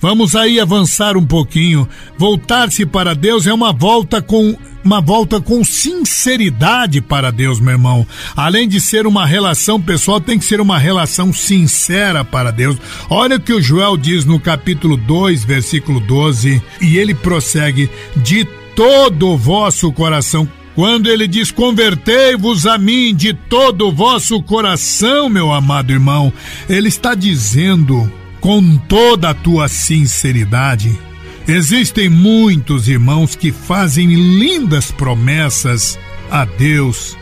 Vamos 0.00 0.34
aí 0.34 0.58
avançar 0.58 1.16
um 1.16 1.26
pouquinho. 1.26 1.88
Voltar-se 2.16 2.86
para 2.86 3.14
Deus 3.14 3.46
é 3.46 3.52
uma 3.52 3.72
volta 3.72 4.22
com 4.22 4.56
uma 4.82 5.00
volta 5.00 5.42
com 5.42 5.62
sinceridade 5.62 7.02
para 7.02 7.30
Deus, 7.30 7.60
meu 7.60 7.72
irmão. 7.72 8.06
Além 8.34 8.66
de 8.66 8.80
ser 8.80 9.06
uma 9.06 9.26
relação 9.26 9.78
pessoal, 9.78 10.20
tem 10.20 10.38
que 10.38 10.44
ser 10.44 10.58
uma 10.58 10.78
relação 10.78 11.34
sincera 11.34 12.24
para 12.24 12.50
Deus. 12.50 12.78
Olha 13.10 13.36
o 13.36 13.40
que 13.40 13.52
o 13.52 13.60
Joel 13.60 13.96
diz 13.98 14.24
no 14.24 14.40
capítulo 14.40 14.96
2, 14.96 15.44
versículo 15.44 16.00
12, 16.00 16.62
e 16.80 16.96
ele 16.96 17.14
prossegue: 17.14 17.90
de 18.16 18.46
todo 18.74 19.28
o 19.28 19.36
vosso 19.36 19.92
coração 19.92 20.48
quando 20.74 21.10
ele 21.10 21.28
diz: 21.28 21.50
Convertei-vos 21.50 22.66
a 22.66 22.78
mim 22.78 23.14
de 23.14 23.34
todo 23.34 23.88
o 23.88 23.92
vosso 23.92 24.42
coração, 24.42 25.28
meu 25.28 25.52
amado 25.52 25.92
irmão, 25.92 26.32
ele 26.68 26.88
está 26.88 27.14
dizendo 27.14 28.10
com 28.40 28.76
toda 28.76 29.30
a 29.30 29.34
tua 29.34 29.68
sinceridade. 29.68 30.98
Existem 31.46 32.08
muitos 32.08 32.88
irmãos 32.88 33.34
que 33.34 33.50
fazem 33.52 34.06
lindas 34.06 34.90
promessas 34.90 35.98
a 36.30 36.44
Deus. 36.44 37.16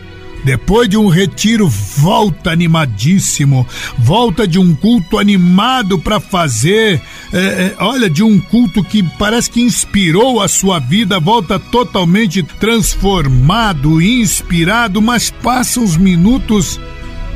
Depois 0.45 0.89
de 0.89 0.97
um 0.97 1.09
retiro, 1.09 1.69
volta 1.69 2.51
animadíssimo, 2.51 3.67
volta 3.99 4.47
de 4.47 4.59
um 4.59 4.75
culto 4.75 5.19
animado 5.19 5.99
para 5.99 6.21
fazer, 6.21 7.01
é, 7.33 7.39
é, 7.39 7.77
olha, 7.81 8.09
de 8.09 8.23
um 8.23 8.39
culto 8.39 8.85
que 8.85 9.03
parece 9.19 9.51
que 9.51 9.61
inspirou 9.61 10.41
a 10.41 10.49
sua 10.49 10.79
vida, 10.79 11.19
volta 11.19 11.59
totalmente 11.59 12.43
transformado, 12.43 14.01
inspirado, 14.01 15.03
mas 15.03 15.31
passa 15.31 15.81
uns 15.81 15.97
minutos 15.97 16.81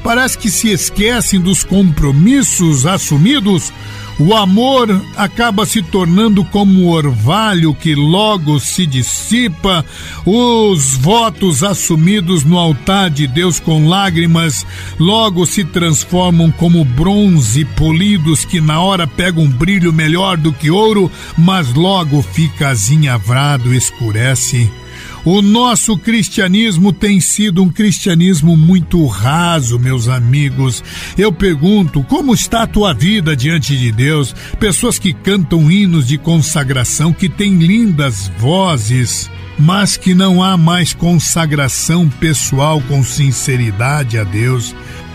parece 0.03 0.37
que 0.39 0.51
se 0.51 0.71
esquecem 0.71 1.41
dos 1.41 1.65
compromissos 1.65 2.87
assumidos, 2.87 3.73
o 4.19 4.35
amor 4.35 4.89
acaba 5.17 5.65
se 5.65 5.83
tornando 5.83 6.45
como 6.45 6.83
um 6.83 6.89
orvalho 6.89 7.75
que 7.75 7.95
logo 7.95 8.61
se 8.61 8.87
dissipa, 8.87 9.85
os 10.25 10.97
votos 10.97 11.65
assumidos 11.65 12.45
no 12.45 12.59
altar 12.59 13.11
de 13.11 13.27
Deus 13.27 13.59
com 13.59 13.89
lágrimas 13.89 14.67
logo 14.99 15.47
se 15.47 15.65
transformam 15.65 16.51
como 16.53 16.85
bronze 16.85 17.65
polidos 17.65 18.45
que 18.45 18.61
na 18.61 18.81
hora 18.81 19.07
pegam 19.07 19.45
um 19.45 19.51
brilho 19.51 19.93
melhor 19.93 20.37
do 20.37 20.53
que 20.53 20.71
ouro, 20.71 21.11
mas 21.37 21.73
logo 21.75 22.23
fica 22.23 22.69
azinhavrado, 22.69 23.75
escurece. 23.75 24.82
O 25.25 25.41
nosso 25.41 25.97
cristianismo 25.97 26.93
tem 26.93 27.21
sido 27.21 27.63
um 27.63 27.69
cristianismo 27.69 28.57
muito 28.57 29.07
raso, 29.07 29.79
meus 29.79 30.09
amigos. 30.09 30.83
Eu 31.17 31.33
pergunto, 31.33 32.03
como 32.03 32.35
está 32.35 32.63
a 32.63 32.67
tua 32.67 32.93
vida 32.93 33.37
diante 33.37 33.79
de 33.79 33.93
Deus? 33.93 34.35
Pessoas 34.59 34.99
que 34.99 35.13
cantam 35.13 35.71
hinos 35.71 36.09
de 36.09 36.19
consagração, 36.19 37.13
que 37.13 37.29
têm 37.29 37.59
lindas 37.59 38.33
vozes, 38.37 39.31
mas 39.57 39.97
que 39.97 40.13
não 40.13 40.43
há 40.43 40.57
mais 40.57 40.93
consagração 40.93 42.09
pessoal 42.09 42.83
com 42.89 43.05
sinceridade 43.05 44.19
a 44.19 44.25
Deus. 44.25 44.75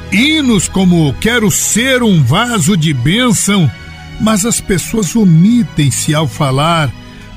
Hinos 0.10 0.70
como 0.70 1.14
Quero 1.20 1.52
ser 1.52 2.02
um 2.02 2.24
vaso 2.24 2.78
de 2.78 2.94
bênção, 2.94 3.70
mas 4.22 4.46
as 4.46 4.62
pessoas 4.62 5.14
omitem-se 5.18 6.16
ao 6.16 6.30
falar 6.30 6.90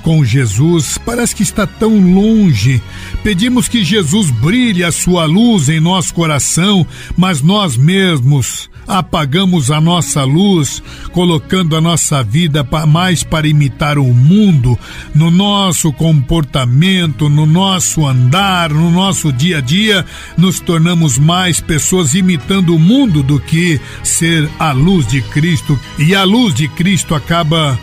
com 0.03 0.25
Jesus 0.25 0.99
parece 0.99 1.35
que 1.35 1.43
está 1.43 1.67
tão 1.67 1.99
longe. 1.99 2.83
Pedimos 3.23 3.69
que 3.69 3.85
Jesus 3.85 4.31
brilhe 4.31 4.85
a 4.85 4.93
sua 4.93 5.25
luz 5.25 5.69
em 5.69 5.81
nosso 5.81 6.15
coração, 6.15 6.87
mas 7.17 7.43
nós 7.43 7.77
mesmos 7.77 8.71
apagamos 8.91 9.71
a 9.71 9.81
nossa 9.81 10.25
luz, 10.25 10.83
colocando 11.13 11.77
a 11.77 11.81
nossa 11.81 12.23
vida 12.23 12.67
mais 12.89 13.23
para 13.23 13.47
imitar 13.47 13.99
o 13.99 14.13
mundo, 14.13 14.79
no 15.15 15.31
nosso 15.31 15.93
comportamento, 15.93 17.29
no 17.29 17.47
nosso 17.47 18.05
andar, 18.05 18.71
no 18.71 18.91
nosso 18.91 19.33
dia 19.33 19.59
a 19.59 19.61
dia, 19.61 20.05
nos 20.37 20.59
tornamos 20.59 21.19
mais 21.19 21.61
pessoas 21.61 22.15
imitando 22.15 22.75
o 22.75 22.79
mundo 22.79 23.23
do 23.23 23.39
que 23.39 23.81
ser 24.03 24.49
a 24.59 24.73
luz 24.73 25.07
de 25.07 25.23
Cristo. 25.23 25.79
E 25.99 26.15
a 26.15 26.25
luz 26.25 26.53
de 26.53 26.67
Cristo 26.67 27.15
acaba 27.15 27.79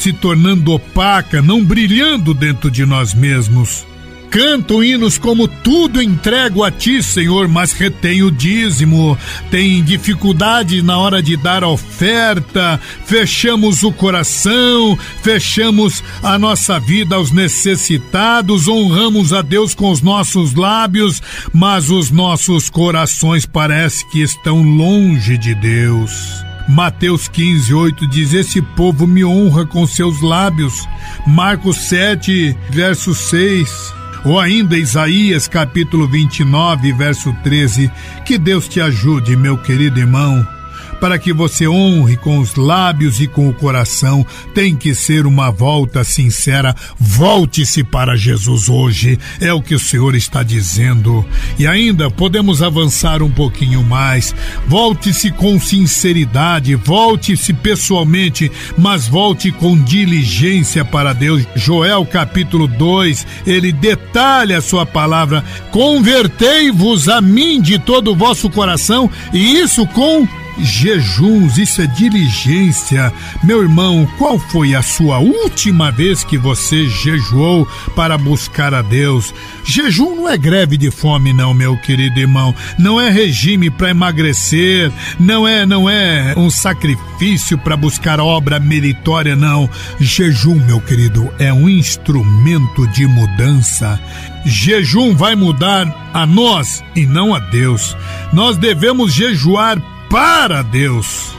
se 0.00 0.12
tornando 0.12 0.72
opaca, 0.72 1.42
não 1.42 1.64
brilhando 1.64 2.32
dentro 2.32 2.70
de 2.70 2.86
nós 2.86 3.12
mesmos. 3.12 3.86
Canto 4.30 4.84
hinos 4.84 5.18
como 5.18 5.48
tudo 5.48 6.00
entrego 6.00 6.62
a 6.62 6.70
ti, 6.70 7.02
Senhor, 7.02 7.48
mas 7.48 7.72
retém 7.72 8.22
o 8.22 8.30
dízimo. 8.30 9.18
Tem 9.50 9.82
dificuldade 9.82 10.82
na 10.82 10.96
hora 10.98 11.20
de 11.20 11.36
dar 11.36 11.64
oferta. 11.64 12.80
Fechamos 13.04 13.82
o 13.82 13.90
coração, 13.90 14.96
fechamos 15.20 16.02
a 16.22 16.38
nossa 16.38 16.78
vida 16.78 17.16
aos 17.16 17.32
necessitados, 17.32 18.68
honramos 18.68 19.32
a 19.32 19.42
Deus 19.42 19.74
com 19.74 19.90
os 19.90 20.00
nossos 20.00 20.54
lábios, 20.54 21.20
mas 21.52 21.90
os 21.90 22.12
nossos 22.12 22.70
corações 22.70 23.44
parece 23.44 24.08
que 24.12 24.22
estão 24.22 24.62
longe 24.62 25.36
de 25.36 25.56
Deus. 25.56 26.49
Mateus 26.68 27.28
15, 27.28 27.72
8 27.72 28.06
diz: 28.08 28.34
Esse 28.34 28.60
povo 28.60 29.06
me 29.06 29.24
honra 29.24 29.66
com 29.66 29.86
seus 29.86 30.20
lábios. 30.20 30.88
Marcos 31.26 31.76
7, 31.88 32.56
verso 32.70 33.14
6. 33.14 33.94
Ou 34.24 34.38
ainda 34.38 34.76
Isaías 34.76 35.48
capítulo 35.48 36.06
29, 36.06 36.92
verso 36.92 37.34
13. 37.42 37.90
Que 38.24 38.36
Deus 38.38 38.68
te 38.68 38.80
ajude, 38.80 39.36
meu 39.36 39.56
querido 39.56 39.98
irmão 39.98 40.59
para 41.00 41.18
que 41.18 41.32
você 41.32 41.66
honre 41.66 42.16
com 42.16 42.38
os 42.38 42.54
lábios 42.54 43.20
e 43.20 43.26
com 43.26 43.48
o 43.48 43.54
coração, 43.54 44.24
tem 44.54 44.76
que 44.76 44.94
ser 44.94 45.26
uma 45.26 45.50
volta 45.50 46.04
sincera. 46.04 46.76
Volte-se 46.98 47.82
para 47.82 48.16
Jesus 48.16 48.68
hoje, 48.68 49.18
é 49.40 49.52
o 49.52 49.62
que 49.62 49.74
o 49.74 49.78
Senhor 49.78 50.14
está 50.14 50.42
dizendo. 50.42 51.24
E 51.58 51.66
ainda 51.66 52.10
podemos 52.10 52.62
avançar 52.62 53.22
um 53.22 53.30
pouquinho 53.30 53.82
mais. 53.82 54.34
Volte-se 54.66 55.30
com 55.30 55.58
sinceridade, 55.58 56.74
volte-se 56.74 57.52
pessoalmente, 57.52 58.50
mas 58.76 59.08
volte 59.08 59.50
com 59.50 59.80
diligência 59.82 60.84
para 60.84 61.12
Deus. 61.12 61.46
Joel 61.54 62.04
capítulo 62.04 62.68
2, 62.68 63.26
ele 63.46 63.72
detalha 63.72 64.58
a 64.58 64.62
sua 64.62 64.84
palavra: 64.84 65.42
convertei-vos 65.70 67.08
a 67.08 67.20
mim 67.20 67.60
de 67.60 67.78
todo 67.78 68.12
o 68.12 68.16
vosso 68.16 68.50
coração, 68.50 69.10
e 69.32 69.58
isso 69.58 69.86
com 69.86 70.28
jejuns, 70.58 71.58
isso 71.58 71.82
é 71.82 71.86
diligência. 71.86 73.12
Meu 73.42 73.62
irmão, 73.62 74.08
qual 74.18 74.38
foi 74.38 74.74
a 74.74 74.82
sua 74.82 75.18
última 75.18 75.90
vez 75.90 76.24
que 76.24 76.36
você 76.38 76.88
jejuou 76.88 77.66
para 77.94 78.16
buscar 78.18 78.74
a 78.74 78.82
Deus? 78.82 79.34
Jejum 79.64 80.16
não 80.16 80.28
é 80.28 80.36
greve 80.36 80.76
de 80.76 80.90
fome, 80.90 81.32
não, 81.32 81.54
meu 81.54 81.76
querido 81.76 82.18
irmão. 82.18 82.54
Não 82.78 83.00
é 83.00 83.10
regime 83.10 83.70
para 83.70 83.90
emagrecer, 83.90 84.90
não 85.18 85.46
é, 85.46 85.64
não 85.64 85.88
é 85.88 86.34
um 86.36 86.50
sacrifício 86.50 87.56
para 87.58 87.76
buscar 87.76 88.20
obra 88.20 88.58
meritória, 88.58 89.36
não. 89.36 89.68
Jejum, 89.98 90.56
meu 90.66 90.80
querido, 90.80 91.32
é 91.38 91.52
um 91.52 91.68
instrumento 91.68 92.86
de 92.88 93.06
mudança. 93.06 94.00
Jejum 94.44 95.14
vai 95.14 95.34
mudar 95.34 96.10
a 96.12 96.26
nós 96.26 96.82
e 96.96 97.06
não 97.06 97.34
a 97.34 97.38
Deus. 97.38 97.96
Nós 98.32 98.56
devemos 98.56 99.12
jejuar 99.12 99.80
para 100.10 100.62
Deus. 100.62 101.34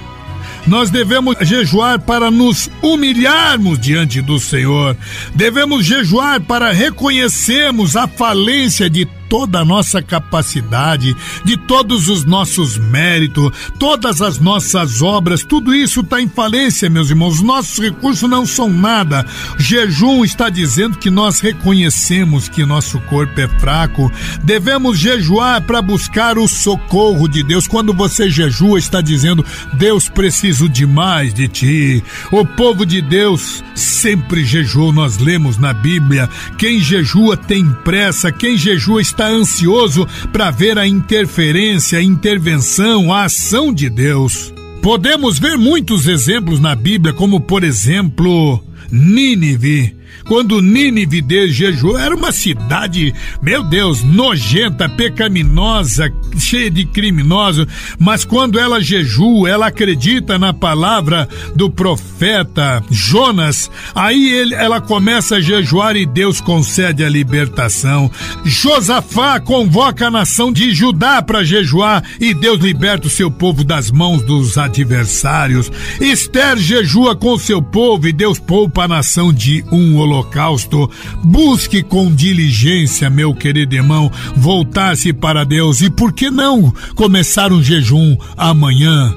Nós 0.65 0.89
devemos 0.89 1.35
jejuar 1.41 1.99
para 1.99 2.31
nos 2.31 2.69
humilharmos 2.81 3.79
diante 3.79 4.21
do 4.21 4.39
Senhor. 4.39 4.95
Devemos 5.35 5.85
jejuar 5.85 6.39
para 6.39 6.71
reconhecermos 6.71 7.95
a 7.95 8.07
falência 8.07 8.89
de 8.89 9.07
toda 9.31 9.59
a 9.59 9.65
nossa 9.65 10.01
capacidade, 10.01 11.15
de 11.45 11.55
todos 11.55 12.09
os 12.09 12.25
nossos 12.25 12.77
méritos, 12.77 13.49
todas 13.79 14.21
as 14.21 14.39
nossas 14.39 15.01
obras, 15.01 15.41
tudo 15.41 15.73
isso 15.73 16.01
está 16.01 16.21
em 16.21 16.27
falência, 16.27 16.89
meus 16.89 17.09
irmãos. 17.09 17.41
Nossos 17.41 17.79
recursos 17.79 18.29
não 18.29 18.45
são 18.45 18.67
nada. 18.67 19.25
Jejum 19.57 20.25
está 20.25 20.49
dizendo 20.49 20.97
que 20.97 21.09
nós 21.09 21.39
reconhecemos 21.39 22.49
que 22.49 22.65
nosso 22.65 22.99
corpo 23.03 23.39
é 23.39 23.47
fraco. 23.47 24.11
Devemos 24.43 24.99
jejuar 24.99 25.61
para 25.61 25.81
buscar 25.81 26.37
o 26.37 26.45
socorro 26.45 27.29
de 27.29 27.41
Deus. 27.41 27.69
Quando 27.69 27.93
você 27.93 28.29
jejua, 28.29 28.79
está 28.79 28.99
dizendo: 28.99 29.45
Deus, 29.75 30.09
preciso 30.09 30.67
demais 30.67 31.33
de 31.33 31.47
ti. 31.47 32.03
O 32.33 32.45
povo 32.45 32.85
de 32.85 33.01
Deus 33.01 33.63
sempre 33.73 34.43
jejuou. 34.43 34.91
Nós 34.91 35.19
lemos 35.19 35.57
na 35.57 35.71
Bíblia: 35.71 36.29
quem 36.57 36.81
jejua 36.81 37.37
tem 37.37 37.71
pressa, 37.85 38.29
quem 38.29 38.57
jejua 38.57 39.01
está 39.01 39.20
está 39.21 39.27
ansioso 39.27 40.07
para 40.33 40.49
ver 40.49 40.79
a 40.79 40.87
interferência, 40.87 41.99
a 41.99 42.01
intervenção, 42.01 43.13
a 43.13 43.25
ação 43.25 43.71
de 43.71 43.87
Deus. 43.87 44.51
Podemos 44.81 45.37
ver 45.37 45.59
muitos 45.59 46.07
exemplos 46.07 46.59
na 46.59 46.73
Bíblia, 46.73 47.13
como 47.13 47.39
por 47.39 47.63
exemplo, 47.63 48.63
Nínive 48.89 49.95
quando 50.27 50.61
Nínive 50.61 51.21
de 51.21 51.49
jejuou, 51.49 51.97
era 51.97 52.15
uma 52.15 52.31
cidade, 52.31 53.13
meu 53.41 53.63
Deus, 53.63 54.03
nojenta, 54.03 54.87
pecaminosa, 54.87 56.11
cheia 56.37 56.69
de 56.69 56.85
criminosos, 56.85 57.67
mas 57.99 58.23
quando 58.23 58.59
ela 58.59 58.81
jejua, 58.81 59.49
ela 59.49 59.67
acredita 59.67 60.37
na 60.37 60.53
palavra 60.53 61.27
do 61.55 61.69
profeta 61.69 62.83
Jonas, 62.89 63.69
aí 63.93 64.29
ele, 64.29 64.55
ela 64.55 64.79
começa 64.79 65.35
a 65.35 65.41
jejuar 65.41 65.95
e 65.95 66.05
Deus 66.05 66.39
concede 66.39 67.03
a 67.03 67.09
libertação. 67.09 68.09
Josafá 68.45 69.39
convoca 69.39 70.07
a 70.07 70.11
nação 70.11 70.51
de 70.51 70.71
Judá 70.71 71.21
para 71.21 71.43
jejuar 71.43 72.03
e 72.19 72.33
Deus 72.33 72.59
liberta 72.59 73.07
o 73.07 73.09
seu 73.09 73.29
povo 73.29 73.63
das 73.63 73.91
mãos 73.91 74.21
dos 74.23 74.57
adversários. 74.57 75.71
Esther 75.99 76.57
jejua 76.57 77.15
com 77.15 77.37
seu 77.37 77.61
povo 77.61 78.07
e 78.07 78.13
Deus 78.13 78.39
poupa 78.39 78.83
a 78.83 78.87
nação 78.87 79.33
de 79.33 79.63
um 79.71 79.97
holocausto. 80.01 80.89
Busque 81.23 81.81
com 81.83 82.13
diligência, 82.13 83.09
meu 83.09 83.33
querido 83.33 83.75
irmão, 83.75 84.11
voltar-se 84.35 85.13
para 85.13 85.43
Deus 85.43 85.81
e 85.81 85.89
por 85.89 86.13
que 86.13 86.29
não 86.29 86.73
começar 86.95 87.51
um 87.51 87.63
jejum 87.63 88.17
amanhã? 88.35 89.13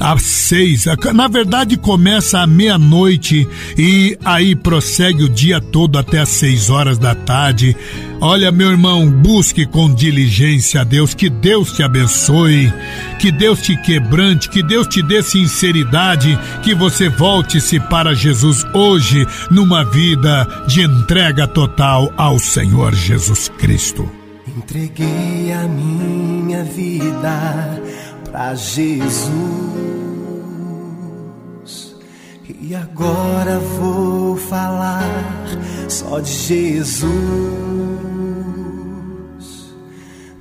Às 0.00 0.22
seis. 0.22 0.84
Na 1.14 1.28
verdade, 1.28 1.76
começa 1.76 2.40
à 2.40 2.46
meia-noite 2.46 3.46
e 3.76 4.16
aí 4.24 4.54
prossegue 4.54 5.24
o 5.24 5.28
dia 5.28 5.60
todo 5.60 5.98
até 5.98 6.20
às 6.20 6.28
seis 6.28 6.70
horas 6.70 6.98
da 6.98 7.14
tarde. 7.14 7.76
Olha, 8.20 8.50
meu 8.50 8.70
irmão, 8.70 9.10
busque 9.10 9.66
com 9.66 9.92
diligência 9.92 10.80
a 10.80 10.84
Deus, 10.84 11.14
que 11.14 11.28
Deus 11.28 11.72
te 11.72 11.82
abençoe, 11.82 12.72
que 13.18 13.30
Deus 13.30 13.60
te 13.60 13.76
quebrante, 13.82 14.48
que 14.48 14.62
Deus 14.62 14.86
te 14.86 15.02
dê 15.02 15.22
sinceridade, 15.22 16.38
que 16.62 16.74
você 16.74 17.08
volte-se 17.08 17.78
para 17.78 18.14
Jesus 18.14 18.64
hoje 18.74 19.26
numa 19.50 19.84
vida 19.84 20.46
de 20.66 20.82
entrega 20.82 21.46
total 21.46 22.12
ao 22.16 22.38
Senhor 22.38 22.94
Jesus 22.94 23.50
Cristo. 23.58 24.10
Entreguei 24.56 25.52
a 25.52 25.68
minha 25.68 26.64
vida 26.64 27.82
para 28.30 28.54
Jesus. 28.54 29.85
E 32.68 32.74
agora 32.74 33.60
vou 33.60 34.36
falar 34.36 35.04
só 35.88 36.18
de 36.18 36.32
Jesus. 36.32 37.06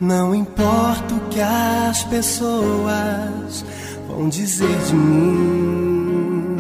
Não 0.02 0.34
importa 0.34 1.14
o 1.14 1.20
que 1.30 1.40
as 1.40 2.04
pessoas 2.06 3.64
vão 4.08 4.28
dizer 4.28 4.76
de 4.88 4.96
mim, 4.96 6.58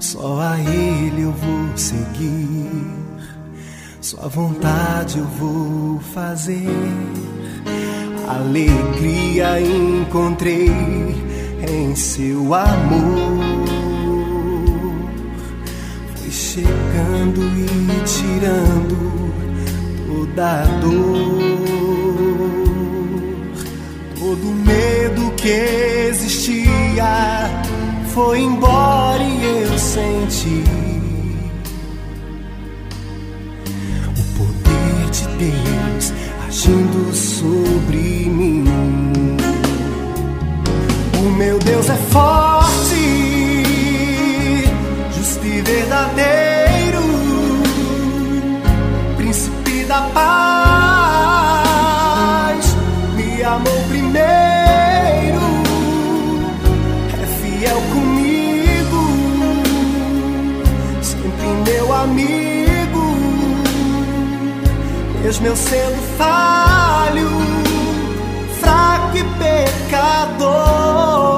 só 0.00 0.40
a 0.40 0.58
Ele 0.58 1.24
eu 1.24 1.32
vou 1.32 1.76
seguir, 1.76 2.90
sua 4.00 4.28
vontade 4.28 5.18
eu 5.18 5.26
vou 5.26 6.00
fazer 6.14 6.70
Alegria 8.26 9.60
encontrei 9.60 10.70
em 11.68 11.94
seu 11.94 12.54
amor. 12.54 13.61
Chegando 16.32 17.42
e 17.42 17.66
tirando 18.06 18.96
toda 20.06 20.62
a 20.62 20.64
dor, 20.80 21.38
todo 24.18 24.46
medo 24.64 25.30
que 25.36 26.08
existia 26.08 27.50
foi 28.14 28.40
embora 28.40 29.22
e 29.22 29.62
eu 29.64 29.78
senti 29.78 30.64
o 34.16 34.22
poder 34.38 35.10
de 35.10 35.26
Deus 35.36 36.14
agindo 36.48 37.14
sobre 37.14 37.98
mim. 38.30 38.64
Deus 41.64 41.88
é 41.90 41.96
forte, 42.10 42.41
paz, 50.14 51.46
me 53.16 53.42
amou 53.42 53.82
primeiro, 53.88 55.42
é 57.22 57.26
fiel 57.40 57.80
comigo, 57.92 59.02
sempre 61.02 61.46
meu 61.70 61.92
amigo, 61.94 63.04
mesmo 65.22 65.46
eu 65.46 65.56
sendo 65.56 66.02
falho, 66.16 67.30
fraco 68.60 69.16
e 69.16 69.24
pecador, 69.38 71.31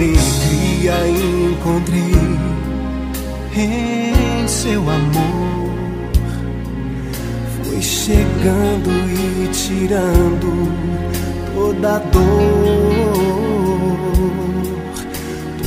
Alegria 0.00 0.94
encontrei 1.10 2.14
em 3.54 4.48
seu 4.48 4.80
amor, 4.80 5.74
foi 7.64 7.82
chegando 7.82 8.88
e 9.10 9.48
tirando 9.48 10.72
toda 11.54 11.98
dor. 11.98 12.22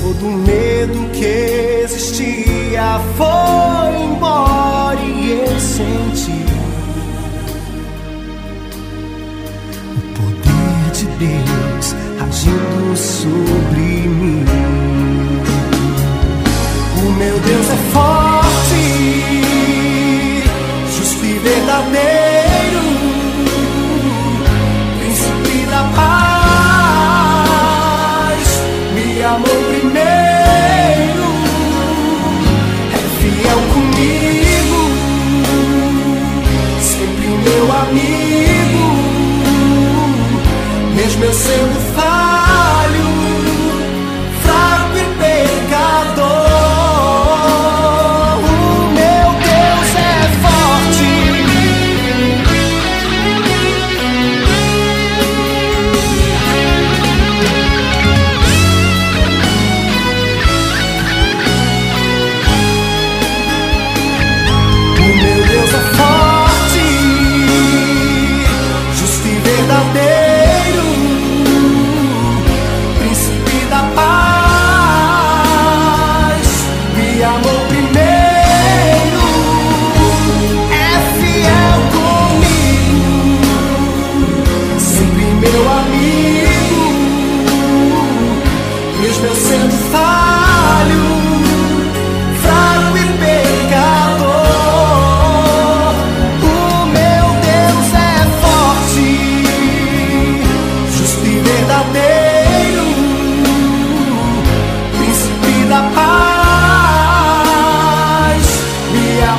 Todo 0.01 0.25
medo 0.25 1.11
que 1.11 1.83
existia 1.83 2.99
foi 3.15 4.03
embora 4.03 4.99
e 4.99 5.41
eu 5.45 5.59
senti 5.59 6.43
o 9.95 10.01
poder 10.15 10.91
de 10.91 11.05
Deus 11.19 11.72
agindo 12.33 12.97
sobre 12.97 14.07
mim. 14.09 14.43
O 16.97 17.11
meu 17.11 17.39
Deus 17.39 17.69
é 17.69 17.77
forte, 17.93 18.85
justo 20.97 21.23
e 21.25 21.33
verdadeiro, 21.37 22.81
príncipe 24.99 25.65
da 25.69 25.83
paz, 25.95 26.23
me 28.95 29.23
amou 29.23 29.59
primeiro, 29.69 31.27
é 32.93 32.97
fiel 33.19 33.61
comigo, 33.75 34.81
sempre 36.81 37.27
meu 37.27 37.65
amigo, 37.83 38.85
mesmo 40.95 41.23
eu 41.25 41.33
sendo 41.33 41.82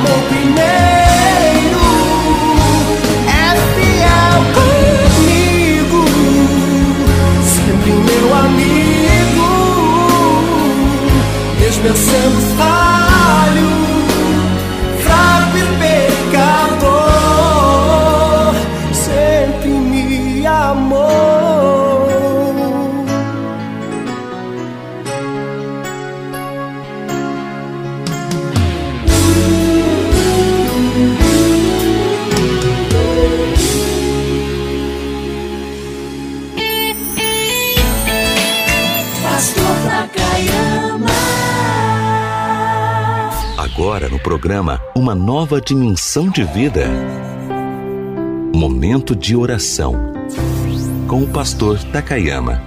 me 0.07 0.74
Nova 45.45 45.61
Dimensão 45.61 46.27
de 46.27 46.43
Vida. 46.43 46.89
Momento 48.55 49.15
de 49.15 49.35
oração. 49.35 50.11
Com 51.07 51.21
o 51.21 51.27
pastor 51.27 51.77
Takayama. 51.83 52.59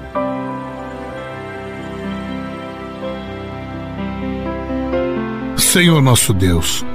Senhor 5.57 6.01
nosso 6.01 6.33
Deus, 6.33 6.87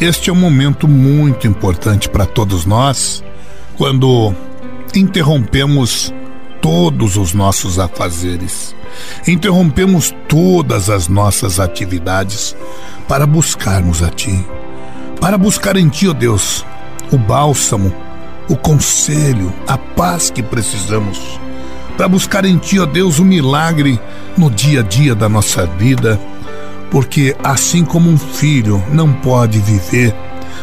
este 0.00 0.30
é 0.30 0.32
um 0.32 0.36
momento 0.36 0.88
muito 0.88 1.46
importante 1.46 2.08
para 2.08 2.24
todos 2.24 2.64
nós 2.64 3.22
quando 3.76 4.34
interrompemos 4.94 6.14
todos 6.62 7.18
os 7.18 7.34
nossos 7.34 7.78
afazeres, 7.78 8.74
interrompemos 9.28 10.14
todas 10.26 10.88
as 10.88 11.08
nossas 11.08 11.60
atividades 11.60 12.56
para 13.06 13.26
buscarmos 13.26 14.02
a 14.02 14.08
Ti, 14.08 14.42
para 15.20 15.38
buscar 15.38 15.76
em 15.76 15.88
Ti, 15.88 16.08
ó 16.08 16.12
Deus, 16.12 16.64
o 17.10 17.18
bálsamo, 17.18 17.92
o 18.48 18.56
conselho, 18.56 19.52
a 19.66 19.76
paz 19.76 20.30
que 20.30 20.42
precisamos, 20.42 21.40
para 21.96 22.08
buscar 22.08 22.44
em 22.44 22.58
Ti, 22.58 22.78
ó 22.78 22.86
Deus, 22.86 23.18
o 23.18 23.24
milagre 23.24 24.00
no 24.36 24.50
dia 24.50 24.80
a 24.80 24.82
dia 24.82 25.14
da 25.14 25.28
nossa 25.28 25.66
vida. 25.66 26.20
Porque 26.90 27.36
assim 27.42 27.84
como 27.84 28.08
um 28.08 28.16
filho 28.16 28.82
não 28.92 29.12
pode 29.12 29.58
viver 29.58 30.14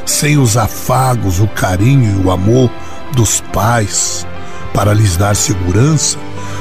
sem 0.05 0.37
os 0.37 0.57
afagos, 0.57 1.39
o 1.39 1.47
carinho 1.47 2.21
e 2.21 2.25
o 2.25 2.31
amor 2.31 2.69
dos 3.13 3.41
pais 3.53 4.25
para 4.73 4.93
lhes 4.93 5.17
dar 5.17 5.35
segurança, 5.35 6.17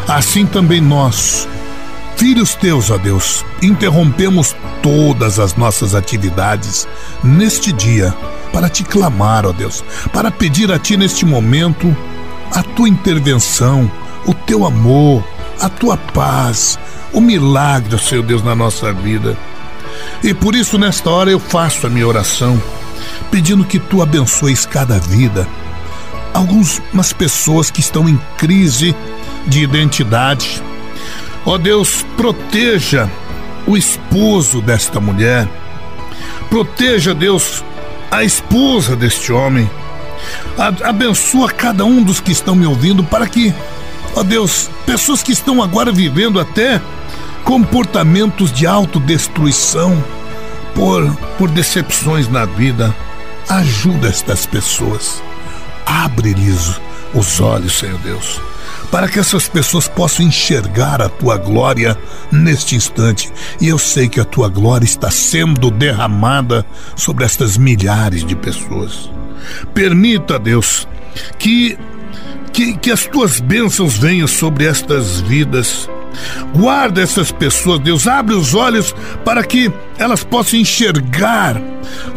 assim 0.07 0.45
também 0.45 0.81
nós, 0.81 1.49
filhos 2.23 2.55
teus, 2.55 2.89
ó 2.89 2.99
Deus, 2.99 3.45
interrompemos 3.61 4.55
todas 4.81 5.41
as 5.41 5.57
nossas 5.57 5.93
atividades 5.93 6.87
neste 7.21 7.73
dia 7.73 8.15
para 8.53 8.69
te 8.69 8.85
clamar, 8.85 9.45
ó 9.45 9.51
Deus, 9.51 9.83
para 10.13 10.31
pedir 10.31 10.71
a 10.71 10.79
ti 10.79 10.97
neste 10.97 11.27
momento 11.27 11.97
a 12.55 12.63
tua 12.63 12.89
intervenção, 12.89 13.91
o 14.25 14.33
teu 14.33 14.65
amor, 14.65 15.25
a 15.61 15.69
tua 15.69 15.97
paz, 15.97 16.79
o 17.13 17.21
milagre, 17.21 17.97
ó 17.97 17.99
Senhor 17.99 18.23
Deus, 18.23 18.45
na 18.45 18.55
nossa 18.55 18.93
vida. 18.93 19.37
E 20.23 20.33
por 20.33 20.55
isso, 20.55 20.79
nesta 20.79 21.11
hora, 21.11 21.29
eu 21.29 21.41
faço 21.41 21.89
a 21.89 21.91
minha 21.91 22.07
oração, 22.07 22.63
pedindo 23.33 23.65
que 23.65 23.81
tu 23.81 24.01
abençoes 24.01 24.65
cada 24.65 24.97
vida. 25.01 25.45
Algumas 26.33 27.13
pessoas 27.13 27.69
que 27.69 27.81
estão 27.81 28.09
em 28.09 28.17
crise 28.39 28.95
de 29.45 29.65
identidade. 29.65 30.63
Ó 31.45 31.59
Deus, 31.59 32.07
proteja 32.17 33.11
o 33.67 33.77
esposo 33.77 34.61
desta 34.61 35.01
mulher. 35.01 35.49
Proteja, 36.49 37.15
Deus, 37.15 37.65
a 38.11 38.23
esposa 38.23 38.95
deste 38.95 39.33
homem. 39.33 39.69
Abençoa 40.85 41.51
cada 41.51 41.85
um 41.85 42.03
dos 42.03 42.21
que 42.21 42.31
estão 42.31 42.55
me 42.55 42.67
ouvindo 42.67 43.03
para 43.03 43.27
que, 43.27 43.53
ó 44.15 44.23
Deus, 44.23 44.71
pessoas 44.87 45.23
que 45.23 45.33
estão 45.33 45.63
agora 45.63 45.91
vivendo 45.91 46.39
até 46.39 46.81
comportamentos 47.43 48.53
de 48.53 48.67
autodestruição 48.67 50.03
por, 50.75 51.11
por 51.39 51.51
decepções 51.51 52.29
na 52.29 52.45
vida, 52.45 52.95
ajuda 53.49 54.09
estas 54.09 54.47
pessoas. 54.47 55.21
Abre-lhes 55.85 56.81
os 57.13 57.41
olhos, 57.41 57.79
Senhor 57.79 57.99
Deus 57.99 58.52
para 58.93 59.09
que 59.09 59.19
essas 59.19 59.49
pessoas 59.49 59.89
possam 59.89 60.27
enxergar 60.27 61.01
a 61.01 61.09
tua 61.09 61.39
glória 61.39 61.97
neste 62.31 62.77
instante. 62.77 63.33
E 63.59 63.67
eu 63.69 63.79
sei 63.79 64.07
que 64.07 64.21
a 64.21 64.25
tua 64.25 64.51
glória 64.51 64.85
está 64.85 65.11
sendo 65.11 65.71
derramada 65.71 66.65
sobre 66.95 67.25
estas 67.25 67.57
milhares 67.57 68.23
de 68.23 68.37
pessoas. 68.37 69.11
Permita, 69.73 70.39
Deus, 70.39 70.87
que, 71.39 71.79
que, 72.53 72.77
que 72.77 72.91
as 72.91 73.07
tuas 73.07 73.41
bênçãos 73.41 73.97
venham 73.97 74.29
sobre 74.29 74.67
estas 74.67 75.23
vidas 75.23 75.89
Guarda 76.55 77.01
essas 77.01 77.31
pessoas, 77.31 77.81
Deus. 77.81 78.07
Abre 78.07 78.35
os 78.35 78.55
olhos 78.55 78.95
para 79.25 79.43
que 79.43 79.73
elas 79.99 80.25
possam 80.25 80.59
enxergar 80.61 81.61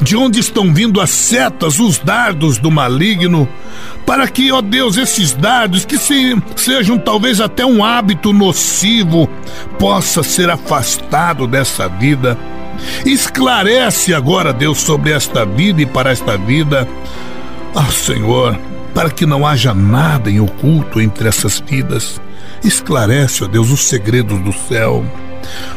de 0.02 0.16
onde 0.16 0.40
estão 0.40 0.74
vindo 0.74 1.02
as 1.02 1.10
setas, 1.10 1.80
os 1.80 1.98
dardos 1.98 2.58
do 2.58 2.72
maligno. 2.72 3.48
Para 4.06 4.28
que, 4.28 4.52
ó 4.52 4.62
Deus, 4.62 4.98
esses 4.98 5.34
dardos, 5.34 5.84
que 5.84 5.98
se, 5.98 6.36
sejam 6.56 6.98
talvez 6.98 7.42
até 7.42 7.66
um 7.66 7.84
hábito 7.84 8.32
nocivo, 8.32 9.28
possa 9.80 10.22
ser 10.22 10.50
afastado 10.50 11.48
dessa 11.48 11.88
vida. 11.88 12.38
Esclarece 13.06 14.14
agora, 14.14 14.54
Deus, 14.54 14.80
sobre 14.80 15.12
esta 15.12 15.46
vida 15.46 15.82
e 15.82 15.86
para 15.86 16.12
esta 16.12 16.38
vida. 16.38 16.88
Ah, 17.74 17.92
Senhor, 17.92 18.58
para 18.94 19.10
que 19.10 19.26
não 19.26 19.46
haja 19.46 19.74
nada 19.74 20.30
em 20.30 20.40
oculto 20.40 21.02
entre 21.02 21.28
essas 21.28 21.60
vidas. 21.60 22.22
Esclarece, 22.66 23.44
ó 23.44 23.48
Deus, 23.48 23.70
os 23.70 23.86
segredos 23.86 24.40
do 24.40 24.52
céu. 24.52 25.06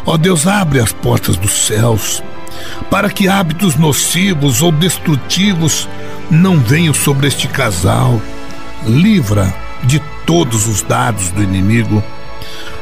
Ó 0.07 0.17
Deus, 0.17 0.47
abre 0.47 0.81
as 0.81 0.93
portas 0.93 1.37
dos 1.37 1.53
céus 1.53 2.23
para 2.91 3.11
que 3.11 3.29
hábitos 3.29 3.77
nocivos 3.77 4.63
ou 4.63 4.73
destrutivos 4.73 5.89
não 6.31 6.59
venham 6.59 6.95
sobre 6.95 7.29
este 7.29 7.47
casal. 7.47 8.21
Livra 8.87 9.55
de 9.85 10.01
todos 10.27 10.67
os 10.67 10.83
dados 10.83 11.31
do 11.31 11.43
inimigo. 11.43 12.03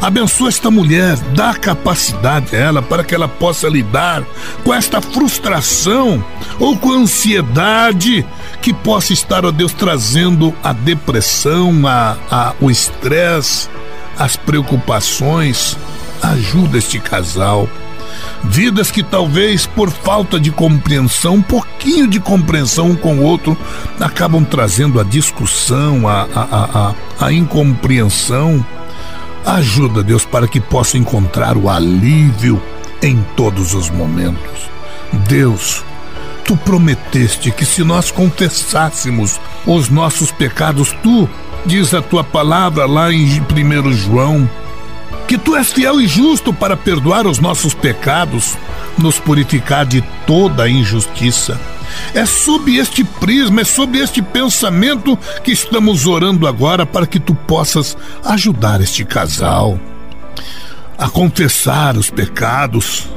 Abençoa 0.01 0.49
esta 0.49 0.71
mulher, 0.71 1.17
dá 1.35 1.55
capacidade 1.55 2.55
a 2.55 2.59
ela 2.59 2.83
para 2.83 3.03
que 3.03 3.15
ela 3.15 3.27
possa 3.27 3.67
lidar 3.67 4.23
com 4.63 4.73
esta 4.73 5.01
frustração 5.01 6.23
ou 6.61 6.77
com 6.77 6.93
a 6.93 6.97
ansiedade 6.97 8.25
que 8.61 8.75
possa 8.75 9.15
estar, 9.15 9.45
ó 9.47 9.51
Deus, 9.51 9.73
trazendo 9.73 10.55
a 10.63 10.73
depressão, 10.75 11.87
a, 11.87 12.17
a 12.31 12.53
o 12.61 12.71
estresse, 12.71 13.71
as 14.19 14.37
preocupações. 14.37 15.77
Ajuda 16.23 16.79
este 16.79 16.99
casal. 16.99 17.69
Vidas 18.45 18.91
que 18.91 19.03
talvez 19.03 19.67
por 19.67 19.91
falta 19.91 20.39
de 20.39 20.51
compreensão, 20.51 21.35
um 21.35 21.43
pouquinho 21.43 22.07
de 22.07 22.21
compreensão 22.21 22.91
um 22.91 22.97
com 22.97 23.17
o 23.17 23.23
outro, 23.23 23.57
acabam 24.01 24.45
trazendo 24.45 25.01
a 25.01 25.05
discussão, 25.05 26.07
a, 26.09 26.27
a, 26.35 26.95
a, 27.21 27.27
a 27.27 27.33
incompreensão. 27.33 28.65
Ajuda, 29.45 30.03
Deus, 30.03 30.25
para 30.25 30.49
que 30.49 30.61
possa 30.61 30.97
encontrar 30.97 31.57
o 31.57 31.69
alívio 31.69 32.63
em 33.03 33.25
todos 33.37 33.75
os 33.75 33.91
momentos. 33.91 34.71
Deus, 35.29 35.85
tu 36.45 36.57
prometeste 36.57 37.51
que 37.51 37.65
se 37.65 37.85
nós 37.85 38.11
confessássemos 38.11 39.41
os 39.67 39.89
nossos 39.89 40.31
pecados, 40.31 40.95
tu 41.03 41.29
diz 41.67 41.93
a 41.93 42.01
tua 42.01 42.23
palavra 42.23 42.87
lá 42.87 43.13
em 43.13 43.41
1 43.41 43.93
João, 43.93 44.49
que 45.27 45.37
tu 45.37 45.57
és 45.57 45.73
fiel 45.73 46.01
e 46.01 46.07
justo 46.07 46.53
para 46.53 46.77
perdoar 46.77 47.27
os 47.27 47.39
nossos 47.39 47.75
pecados, 47.75 48.57
nos 48.97 49.19
purificar 49.19 49.85
de 49.85 50.03
toda 50.27 50.69
injustiça. 50.69 51.61
É 52.15 52.25
sob 52.25 52.77
este 52.77 53.03
prisma, 53.03 53.63
é 53.63 53.65
sob 53.65 53.99
este 53.99 54.23
pensamento 54.23 55.19
que 55.43 55.51
estamos 55.51 56.07
orando 56.07 56.47
agora 56.47 56.87
para 56.87 57.07
que 57.07 57.19
tu 57.19 57.35
possas 57.35 57.97
ajudar 58.25 58.81
este 58.81 59.05
casal 59.05 59.79
a 60.99 61.09
confessar 61.09 61.97
os 61.97 62.11
pecados, 62.11 63.09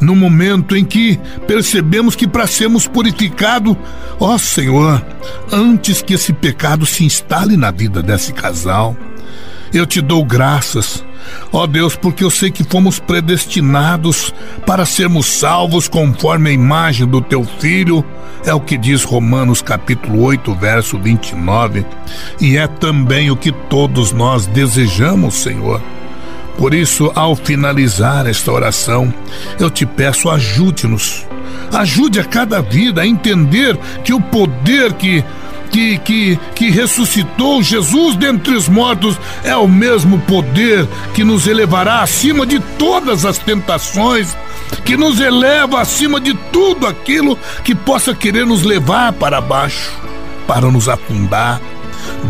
no 0.00 0.16
momento 0.16 0.76
em 0.76 0.84
que 0.84 1.18
percebemos 1.46 2.16
que 2.16 2.26
para 2.26 2.46
sermos 2.46 2.86
purificados, 2.86 3.76
ó 4.18 4.36
Senhor, 4.38 5.04
antes 5.52 6.02
que 6.02 6.14
esse 6.14 6.32
pecado 6.32 6.84
se 6.84 7.04
instale 7.04 7.56
na 7.56 7.70
vida 7.70 8.02
desse 8.02 8.32
casal, 8.32 8.96
eu 9.72 9.86
te 9.86 10.00
dou 10.00 10.24
graças, 10.24 11.04
ó 11.52 11.66
Deus, 11.66 11.94
porque 11.94 12.24
eu 12.24 12.30
sei 12.30 12.50
que 12.50 12.64
fomos 12.64 12.98
predestinados 12.98 14.32
para 14.66 14.86
sermos 14.86 15.26
salvos 15.26 15.88
conforme 15.88 16.50
a 16.50 16.52
imagem 16.52 17.06
do 17.06 17.20
teu 17.20 17.44
filho, 17.44 18.04
é 18.44 18.54
o 18.54 18.60
que 18.60 18.78
diz 18.78 19.04
Romanos 19.04 19.60
capítulo 19.60 20.22
8, 20.22 20.54
verso 20.54 20.98
29, 20.98 21.84
e 22.40 22.56
é 22.56 22.66
também 22.66 23.30
o 23.30 23.36
que 23.36 23.52
todos 23.52 24.12
nós 24.12 24.46
desejamos, 24.46 25.34
Senhor. 25.34 25.82
Por 26.58 26.74
isso, 26.74 27.12
ao 27.14 27.36
finalizar 27.36 28.26
esta 28.26 28.50
oração, 28.50 29.14
eu 29.60 29.70
te 29.70 29.86
peço, 29.86 30.28
ajude-nos. 30.28 31.24
Ajude 31.72 32.18
a 32.18 32.24
cada 32.24 32.60
vida 32.60 33.02
a 33.02 33.06
entender 33.06 33.78
que 34.04 34.12
o 34.12 34.20
poder 34.20 34.92
que 34.94 35.24
que, 35.70 35.98
que, 35.98 36.40
que 36.54 36.70
ressuscitou 36.70 37.62
Jesus 37.62 38.16
dentre 38.16 38.54
os 38.54 38.70
mortos 38.70 39.18
é 39.44 39.54
o 39.54 39.68
mesmo 39.68 40.18
poder 40.20 40.88
que 41.12 41.22
nos 41.22 41.46
elevará 41.46 42.00
acima 42.00 42.46
de 42.46 42.58
todas 42.78 43.26
as 43.26 43.36
tentações, 43.36 44.34
que 44.82 44.96
nos 44.96 45.20
eleva 45.20 45.78
acima 45.82 46.18
de 46.18 46.32
tudo 46.32 46.86
aquilo 46.86 47.38
que 47.62 47.74
possa 47.74 48.14
querer 48.14 48.46
nos 48.46 48.62
levar 48.62 49.12
para 49.12 49.42
baixo, 49.42 49.92
para 50.46 50.70
nos 50.70 50.88
afundar. 50.88 51.60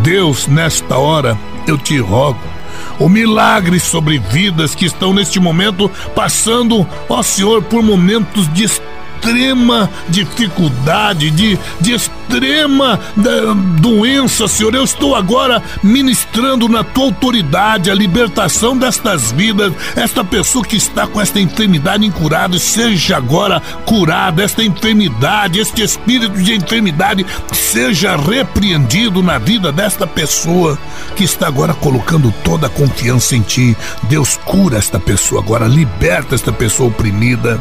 Deus, 0.02 0.48
nesta 0.48 0.98
hora, 0.98 1.38
eu 1.64 1.78
te 1.78 1.96
rogo 1.98 2.57
o 2.98 3.08
milagre 3.08 3.78
sobre 3.78 4.18
vidas 4.18 4.74
que 4.74 4.86
estão 4.86 5.12
neste 5.12 5.38
momento 5.38 5.90
passando, 6.14 6.86
ó 7.08 7.22
Senhor, 7.22 7.62
por 7.62 7.82
momentos 7.82 8.52
de 8.52 8.68
extrema 9.18 9.90
dificuldade, 10.08 11.30
de, 11.30 11.58
de 11.80 11.92
extrema 11.92 13.00
doença, 13.80 14.46
Senhor. 14.46 14.74
Eu 14.74 14.84
estou 14.84 15.14
agora 15.14 15.62
ministrando 15.82 16.68
na 16.68 16.84
tua 16.84 17.06
autoridade 17.06 17.90
a 17.90 17.94
libertação 17.94 18.76
destas 18.76 19.32
vidas. 19.32 19.72
Esta 19.96 20.24
pessoa 20.24 20.64
que 20.64 20.76
está 20.76 21.06
com 21.06 21.20
esta 21.20 21.40
enfermidade 21.40 22.06
incurada, 22.06 22.58
seja 22.58 23.16
agora 23.16 23.60
curada. 23.84 24.42
Esta 24.42 24.62
enfermidade, 24.62 25.58
este 25.58 25.82
espírito 25.82 26.40
de 26.40 26.54
enfermidade, 26.54 27.26
seja 27.52 28.16
repreendido 28.16 29.22
na 29.22 29.38
vida 29.38 29.72
desta 29.72 30.06
pessoa 30.06 30.78
que 31.16 31.24
está 31.24 31.48
agora 31.48 31.74
colocando 31.74 32.32
toda 32.44 32.68
a 32.68 32.70
confiança 32.70 33.34
em 33.34 33.42
ti. 33.42 33.76
Deus 34.04 34.38
cura 34.44 34.78
esta 34.78 35.00
pessoa 35.00 35.40
agora, 35.40 35.66
liberta 35.66 36.34
esta 36.34 36.52
pessoa 36.52 36.88
oprimida. 36.88 37.60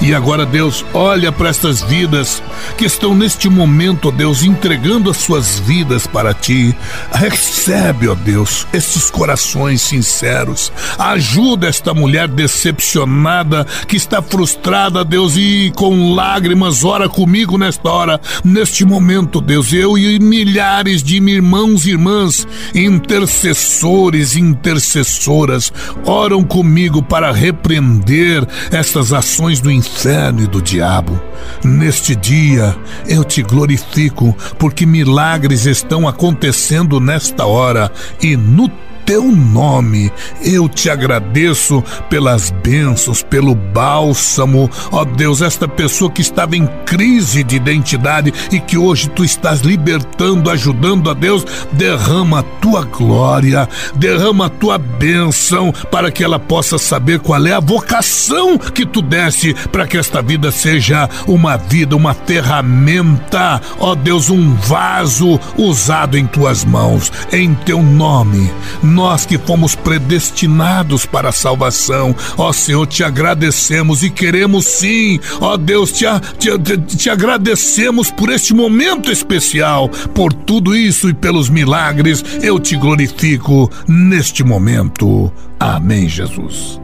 E 0.00 0.14
agora, 0.14 0.44
Deus, 0.44 0.84
olha 0.92 1.30
para 1.30 1.48
estas 1.48 1.82
vidas 1.82 2.42
que 2.76 2.84
estão 2.84 3.14
neste 3.14 3.48
momento, 3.48 4.08
ó 4.08 4.10
Deus, 4.10 4.42
entregando 4.42 5.10
as 5.10 5.16
suas 5.18 5.58
vidas 5.58 6.06
para 6.06 6.34
ti. 6.34 6.74
Recebe, 7.12 8.08
ó 8.08 8.14
Deus, 8.14 8.66
esses 8.72 9.10
corações 9.10 9.82
sinceros. 9.82 10.72
Ajuda 10.98 11.68
esta 11.68 11.94
mulher 11.94 12.28
decepcionada 12.28 13.66
que 13.86 13.96
está 13.96 14.20
frustrada, 14.20 15.04
Deus, 15.04 15.36
e 15.36 15.72
com 15.76 16.14
lágrimas, 16.14 16.84
ora 16.84 17.08
comigo 17.08 17.56
nesta 17.56 17.88
hora, 17.88 18.20
neste 18.44 18.84
momento, 18.84 19.40
Deus. 19.40 19.72
Eu 19.72 19.96
e 19.96 20.18
milhares 20.18 21.02
de 21.02 21.16
irmãos 21.16 21.86
e 21.86 21.90
irmãs, 21.90 22.46
intercessores 22.74 24.34
e 24.34 24.40
intercessoras, 24.40 25.72
oram 26.04 26.42
comigo 26.42 27.02
para 27.02 27.32
repreender 27.32 28.46
estas 28.70 29.12
ações 29.12 29.60
do 29.62 29.70
inferno 29.70 30.42
e 30.42 30.46
do 30.46 30.60
diabo. 30.60 31.20
Neste 31.64 32.14
dia 32.14 32.76
eu 33.06 33.24
te 33.24 33.42
glorifico, 33.42 34.36
porque 34.58 34.84
milagres 34.84 35.66
estão 35.66 36.06
acontecendo 36.06 37.00
nesta 37.00 37.46
hora 37.46 37.90
e 38.20 38.36
no 38.36 38.68
teu 39.04 39.24
nome. 39.24 40.10
Eu 40.42 40.68
te 40.68 40.90
agradeço 40.90 41.82
pelas 42.08 42.50
bênçãos, 42.50 43.22
pelo 43.22 43.54
bálsamo. 43.54 44.70
Ó 44.90 45.04
Deus, 45.04 45.40
esta 45.42 45.66
pessoa 45.68 46.10
que 46.10 46.20
estava 46.20 46.56
em 46.56 46.66
crise 46.86 47.42
de 47.42 47.56
identidade 47.56 48.32
e 48.50 48.60
que 48.60 48.76
hoje 48.76 49.08
tu 49.08 49.24
estás 49.24 49.60
libertando, 49.60 50.50
ajudando 50.50 51.10
a 51.10 51.14
Deus, 51.14 51.44
derrama 51.72 52.40
a 52.40 52.42
tua 52.42 52.84
glória, 52.84 53.68
derrama 53.94 54.46
a 54.46 54.50
tua 54.50 54.78
bênção 54.78 55.72
para 55.90 56.10
que 56.10 56.24
ela 56.24 56.38
possa 56.38 56.78
saber 56.78 57.20
qual 57.20 57.46
é 57.46 57.52
a 57.52 57.60
vocação 57.60 58.58
que 58.58 58.84
tu 58.84 59.02
deste 59.02 59.54
para 59.70 59.86
que 59.86 59.96
esta 59.96 60.22
vida 60.22 60.50
seja 60.50 61.08
uma 61.26 61.56
vida, 61.56 61.96
uma 61.96 62.14
ferramenta, 62.14 63.60
ó 63.78 63.94
Deus, 63.94 64.30
um 64.30 64.54
vaso 64.54 65.38
usado 65.56 66.16
em 66.16 66.26
tuas 66.26 66.64
mãos, 66.64 67.12
em 67.32 67.54
teu 67.54 67.82
nome. 67.82 68.50
Nós 68.92 69.24
que 69.24 69.38
fomos 69.38 69.74
predestinados 69.74 71.06
para 71.06 71.30
a 71.30 71.32
salvação, 71.32 72.14
ó 72.36 72.52
Senhor, 72.52 72.86
te 72.86 73.02
agradecemos 73.02 74.02
e 74.02 74.10
queremos 74.10 74.66
sim, 74.66 75.18
ó 75.40 75.56
Deus, 75.56 75.92
te, 75.92 76.04
te, 76.38 76.78
te 76.78 77.08
agradecemos 77.08 78.10
por 78.10 78.30
este 78.30 78.52
momento 78.52 79.10
especial, 79.10 79.88
por 80.14 80.32
tudo 80.32 80.76
isso 80.76 81.08
e 81.08 81.14
pelos 81.14 81.48
milagres. 81.48 82.22
Eu 82.42 82.60
te 82.60 82.76
glorifico 82.76 83.70
neste 83.88 84.44
momento. 84.44 85.32
Amém, 85.58 86.06
Jesus. 86.06 86.81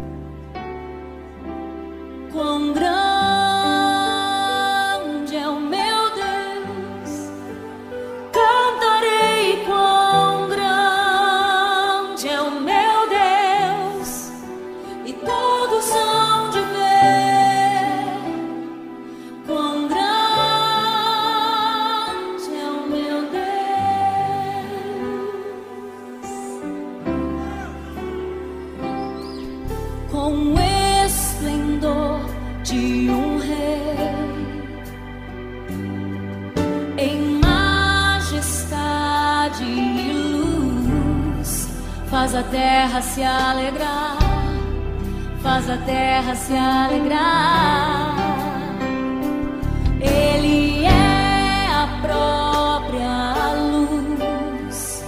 Faz 45.49 45.71
a 45.71 45.79
terra 45.79 46.35
se 46.35 46.55
alegrar. 46.55 48.15
Ele 49.99 50.85
é 50.85 51.67
a 51.73 51.89
própria 52.03 53.55
luz 53.55 55.03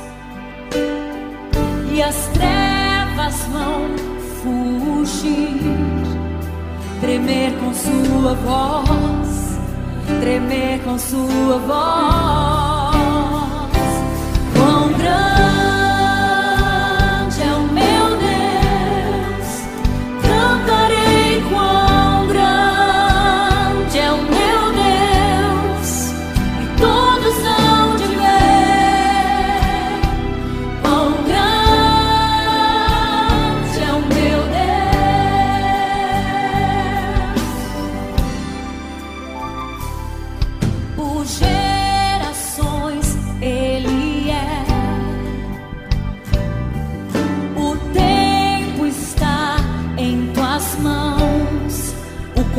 e 1.93 2.03
as 2.03 2.17
trevas 2.29 3.37
vão 3.53 3.83
fugir, 4.41 5.61
tremer 7.03 7.53
com 7.61 7.75
sua 7.75 8.35
voz, 8.35 9.61
tremer 10.21 10.83
com 10.85 10.99
sua 10.99 11.59
voz. 11.59 12.70